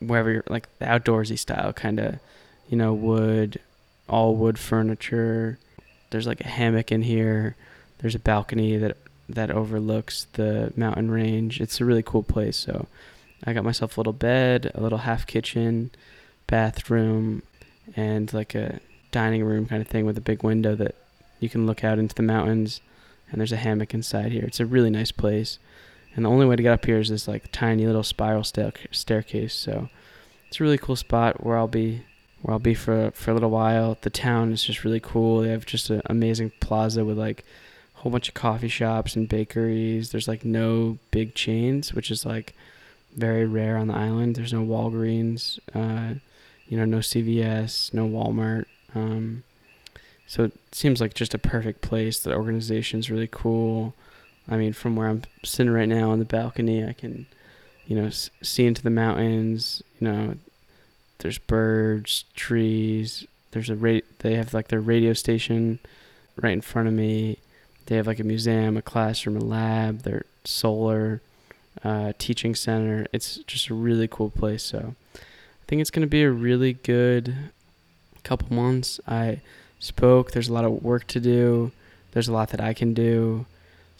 wherever 0.02 0.32
you're 0.32 0.44
like 0.50 0.68
the 0.80 0.86
outdoorsy 0.86 1.38
style, 1.38 1.74
kind 1.74 2.00
of, 2.00 2.20
you 2.70 2.78
know, 2.78 2.94
wood, 2.94 3.60
all 4.10 4.36
wood 4.36 4.60
furniture. 4.60 5.58
There's 6.10 6.28
like 6.28 6.42
a 6.42 6.48
hammock 6.48 6.92
in 6.92 7.04
here. 7.04 7.56
There's 8.00 8.16
a 8.16 8.20
balcony 8.20 8.78
that 8.78 8.98
that 9.30 9.52
overlooks 9.52 10.28
the 10.34 10.74
mountain 10.76 11.10
range. 11.10 11.62
It's 11.62 11.80
a 11.80 11.86
really 11.86 12.04
cool 12.04 12.24
place. 12.24 12.58
So, 12.58 12.88
I 13.46 13.54
got 13.54 13.64
myself 13.64 13.98
a 13.98 14.00
little 14.00 14.14
bed, 14.14 14.72
a 14.76 14.82
little 14.82 15.00
half 15.00 15.26
kitchen, 15.26 15.92
bathroom, 16.48 17.44
and 17.96 18.32
like 18.34 18.56
a 18.56 18.80
dining 19.12 19.44
room 19.44 19.66
kind 19.66 19.82
of 19.82 19.88
thing 19.88 20.06
with 20.06 20.18
a 20.18 20.22
big 20.22 20.44
window 20.44 20.76
that 20.76 20.96
you 21.40 21.50
can 21.50 21.66
look 21.66 21.84
out 21.84 22.00
into 22.00 22.16
the 22.16 22.22
mountains 22.22 22.82
and 23.32 23.40
there's 23.40 23.52
a 23.52 23.58
hammock 23.58 23.94
inside 23.94 24.32
here. 24.32 24.44
It's 24.44 24.60
a 24.60 24.66
really 24.66 24.90
nice 24.90 25.12
place. 25.12 25.58
And 26.16 26.26
the 26.26 26.30
only 26.30 26.46
way 26.46 26.56
to 26.56 26.64
get 26.64 26.74
up 26.74 26.86
here 26.86 27.00
is 27.00 27.10
this 27.10 27.28
like 27.28 27.52
tiny 27.52 27.86
little 27.86 28.04
spiral 28.04 28.44
stair- 28.44 28.74
staircase. 28.92 29.54
So 29.54 29.90
it's 30.48 30.60
a 30.60 30.64
really 30.64 30.78
cool 30.78 30.96
spot 30.96 31.44
where 31.44 31.58
I'll 31.58 31.68
be 31.68 32.04
where 32.42 32.54
I'll 32.54 32.60
be 32.60 32.74
for 32.74 33.12
for 33.12 33.32
a 33.32 33.34
little 33.34 33.50
while. 33.50 33.98
The 34.02 34.10
town 34.10 34.52
is 34.52 34.64
just 34.64 34.84
really 34.84 35.00
cool. 35.00 35.42
They 35.42 35.50
have 35.50 35.66
just 35.66 35.90
an 35.90 36.02
amazing 36.06 36.52
plaza 36.60 37.06
with 37.06 37.18
like 37.18 37.46
a 37.96 38.00
whole 38.00 38.12
bunch 38.12 38.28
of 38.28 38.34
coffee 38.34 38.68
shops 38.68 39.16
and 39.16 39.30
bakeries. 39.30 40.12
There's 40.12 40.28
like 40.28 40.44
no 40.44 40.98
big 41.12 41.36
chains, 41.36 41.94
which 41.94 42.12
is 42.12 42.26
like 42.26 42.54
very 43.16 43.46
rare 43.46 43.78
on 43.78 43.88
the 43.88 43.96
island. 43.96 44.36
There's 44.36 44.54
no 44.54 44.64
Walgreens, 44.64 45.60
uh, 45.74 46.16
you 46.68 46.78
know, 46.78 46.86
no 46.86 47.00
CVS, 47.00 47.94
no 47.94 48.08
Walmart. 48.08 48.66
Um, 48.96 49.44
so 50.28 50.46
it 50.46 50.54
seems 50.72 51.02
like 51.02 51.14
just 51.14 51.34
a 51.34 51.38
perfect 51.38 51.82
place. 51.82 52.20
The 52.20 52.36
organization's 52.36 53.12
really 53.12 53.30
cool. 53.30 53.94
I 54.50 54.58
mean, 54.58 54.74
from 54.74 54.96
where 54.96 55.08
I'm 55.08 55.24
sitting 55.44 55.72
right 55.72 55.88
now 55.88 56.12
on 56.12 56.20
the 56.20 56.26
balcony, 56.26 56.86
I 56.86 56.94
can, 56.94 57.28
you 57.86 57.96
know, 57.96 58.10
see 58.10 58.66
into 58.66 58.82
the 58.82 58.90
mountains. 58.90 59.82
You 60.00 60.08
know, 60.08 60.36
there's 61.20 61.38
birds, 61.38 62.26
trees. 62.36 63.26
There's 63.52 63.70
a 63.70 63.76
ra- 63.76 64.00
They 64.20 64.36
have 64.36 64.54
like 64.54 64.70
their 64.70 64.82
radio 64.82 65.14
station 65.14 65.80
right 66.36 66.54
in 66.54 66.62
front 66.62 66.88
of 66.88 66.94
me. 66.94 67.38
They 67.86 67.96
have 67.96 68.08
like 68.08 68.20
a 68.20 68.24
museum, 68.24 68.78
a 68.78 68.82
classroom, 68.82 69.38
a 69.38 69.44
lab. 69.44 70.02
Their 70.02 70.26
solar 70.44 71.22
uh, 71.84 72.14
teaching 72.18 72.56
center. 72.56 73.06
It's 73.14 73.38
just 73.48 73.70
a 73.70 73.74
really 73.74 74.08
cool 74.08 74.30
place. 74.30 74.64
So 74.64 74.96
I 75.16 75.20
think 75.68 75.82
it's 75.82 75.92
gonna 75.92 76.08
be 76.08 76.24
a 76.24 76.32
really 76.32 76.74
good 76.74 77.36
couple 78.24 78.54
months. 78.54 79.00
I 79.08 79.42
spoke. 79.80 80.32
There's 80.32 80.50
a 80.50 80.54
lot 80.54 80.66
of 80.66 80.84
work 80.84 81.08
to 81.08 81.20
do. 81.20 81.72
There's 82.12 82.28
a 82.28 82.34
lot 82.34 82.50
that 82.50 82.62
I 82.62 82.74
can 82.74 82.94
do. 82.94 83.46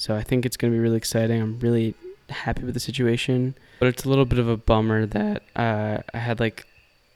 So 0.02 0.16
I 0.16 0.24
think 0.24 0.48
it's 0.48 0.58
going 0.58 0.74
to 0.74 0.76
be 0.76 0.82
really 0.82 0.98
exciting. 0.98 1.40
I'm 1.40 1.60
really 1.60 1.94
happy 2.28 2.64
with 2.64 2.74
the 2.74 2.80
situation. 2.80 3.54
But 3.78 3.90
it's 3.90 4.04
a 4.04 4.10
little 4.10 4.26
bit 4.26 4.40
of 4.40 4.50
a 4.50 4.58
bummer 4.58 5.06
that 5.06 5.44
uh, 5.56 6.00
I 6.12 6.18
had 6.18 6.40
like 6.40 6.66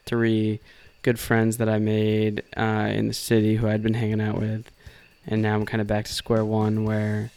three 0.06 0.60
good 1.02 1.18
friends 1.18 1.58
that 1.58 1.68
I 1.68 1.80
made 1.80 2.44
uh, 2.56 2.92
in 2.94 3.08
the 3.08 3.14
city 3.16 3.56
who 3.56 3.68
I'd 3.68 3.82
been 3.82 3.96
hanging 3.96 4.22
out 4.22 4.40
with. 4.40 4.70
And 5.26 5.42
now 5.42 5.56
I'm 5.56 5.66
kind 5.66 5.82
of 5.82 5.88
back 5.88 6.06
to 6.06 6.14
square 6.14 6.46
one 6.46 6.86
where 6.86 7.32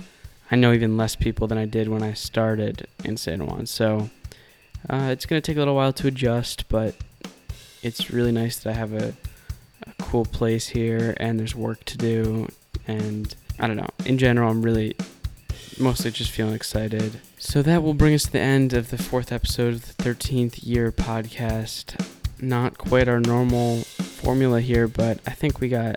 I 0.50 0.56
know 0.56 0.74
even 0.74 0.98
less 0.98 1.16
people 1.16 1.46
than 1.46 1.56
I 1.56 1.64
did 1.64 1.88
when 1.88 2.02
I 2.02 2.12
started 2.12 2.86
in 3.02 3.16
San 3.16 3.46
Juan. 3.46 3.64
So 3.64 4.10
uh, 4.90 5.08
it's 5.12 5.24
going 5.24 5.40
to 5.40 5.46
take 5.46 5.56
a 5.56 5.60
little 5.60 5.76
while 5.76 5.94
to 5.94 6.08
adjust, 6.08 6.68
but 6.68 6.94
it's 7.82 8.10
really 8.10 8.32
nice 8.32 8.58
that 8.58 8.74
I 8.74 8.76
have 8.78 8.92
a, 8.92 9.14
a 9.86 10.02
cool 10.02 10.26
place 10.26 10.68
here 10.68 11.14
and 11.16 11.40
there's 11.40 11.54
work 11.54 11.86
to 11.86 11.96
do. 11.96 12.48
And 12.86 13.34
I 13.58 13.66
don't 13.66 13.78
know. 13.78 13.88
In 14.04 14.18
general, 14.18 14.50
I'm 14.50 14.60
really 14.60 14.94
mostly 15.80 16.10
just 16.10 16.30
feeling 16.30 16.54
excited. 16.54 17.20
So 17.38 17.62
that 17.62 17.82
will 17.82 17.94
bring 17.94 18.14
us 18.14 18.24
to 18.24 18.32
the 18.32 18.40
end 18.40 18.72
of 18.72 18.90
the 18.90 18.98
fourth 18.98 19.32
episode 19.32 19.74
of 19.74 19.96
the 19.96 20.02
13th 20.02 20.60
year 20.62 20.90
podcast. 20.92 22.04
Not 22.40 22.78
quite 22.78 23.08
our 23.08 23.20
normal 23.20 23.82
formula 23.82 24.60
here, 24.60 24.88
but 24.88 25.20
I 25.26 25.30
think 25.30 25.60
we 25.60 25.68
got. 25.68 25.96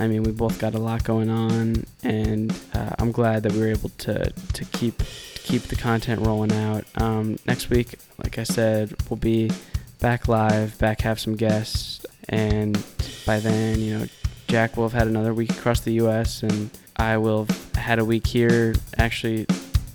I 0.00 0.06
mean, 0.06 0.22
we 0.22 0.30
both 0.30 0.60
got 0.60 0.74
a 0.74 0.78
lot 0.78 1.02
going 1.02 1.28
on, 1.28 1.84
and 2.04 2.52
uh, 2.72 2.90
I'm 2.98 3.10
glad 3.10 3.42
that 3.42 3.52
we 3.52 3.60
were 3.60 3.68
able 3.68 3.88
to 3.90 4.30
to 4.30 4.64
keep 4.66 5.02
keep 5.34 5.62
the 5.62 5.76
content 5.76 6.20
rolling 6.20 6.52
out. 6.52 6.84
Um, 7.00 7.38
next 7.46 7.70
week, 7.70 7.98
like 8.22 8.38
I 8.38 8.44
said, 8.44 8.94
we'll 9.08 9.16
be 9.16 9.50
back 9.98 10.28
live, 10.28 10.78
back 10.78 11.00
have 11.00 11.18
some 11.18 11.34
guests, 11.36 12.04
and 12.28 12.82
by 13.26 13.40
then, 13.40 13.80
you 13.80 13.98
know, 13.98 14.06
Jack 14.46 14.76
will 14.76 14.84
have 14.84 14.92
had 14.92 15.08
another 15.08 15.34
week 15.34 15.50
across 15.50 15.80
the 15.80 15.94
U.S. 15.94 16.42
and 16.42 16.70
I 16.98 17.16
will 17.16 17.46
had 17.76 17.98
a 17.98 18.04
week 18.04 18.26
here, 18.26 18.74
actually, 18.96 19.46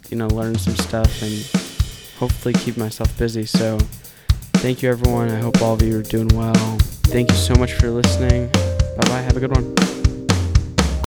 you 0.10 0.18
know, 0.18 0.28
learn 0.28 0.58
some 0.58 0.76
stuff 0.76 1.22
and 1.22 1.34
hopefully 2.18 2.54
keep 2.54 2.78
myself 2.78 3.16
busy. 3.18 3.46
So, 3.46 3.78
thank 4.54 4.82
you, 4.82 4.90
everyone. 4.90 5.30
I 5.30 5.40
hope 5.40 5.62
all 5.62 5.74
of 5.74 5.82
you 5.82 6.00
are 6.00 6.04
doing 6.04 6.30
well. 6.30 6.54
Thank 7.12 7.30
you 7.30 7.38
so 7.38 7.56
much 7.56 7.74
for 7.74 7.90
listening. 7.90 8.48
Bye 8.52 9.08
bye. 9.10 9.22
Have 9.22 9.38
a 9.38 9.40
good 9.40 9.52
one. 9.56 10.03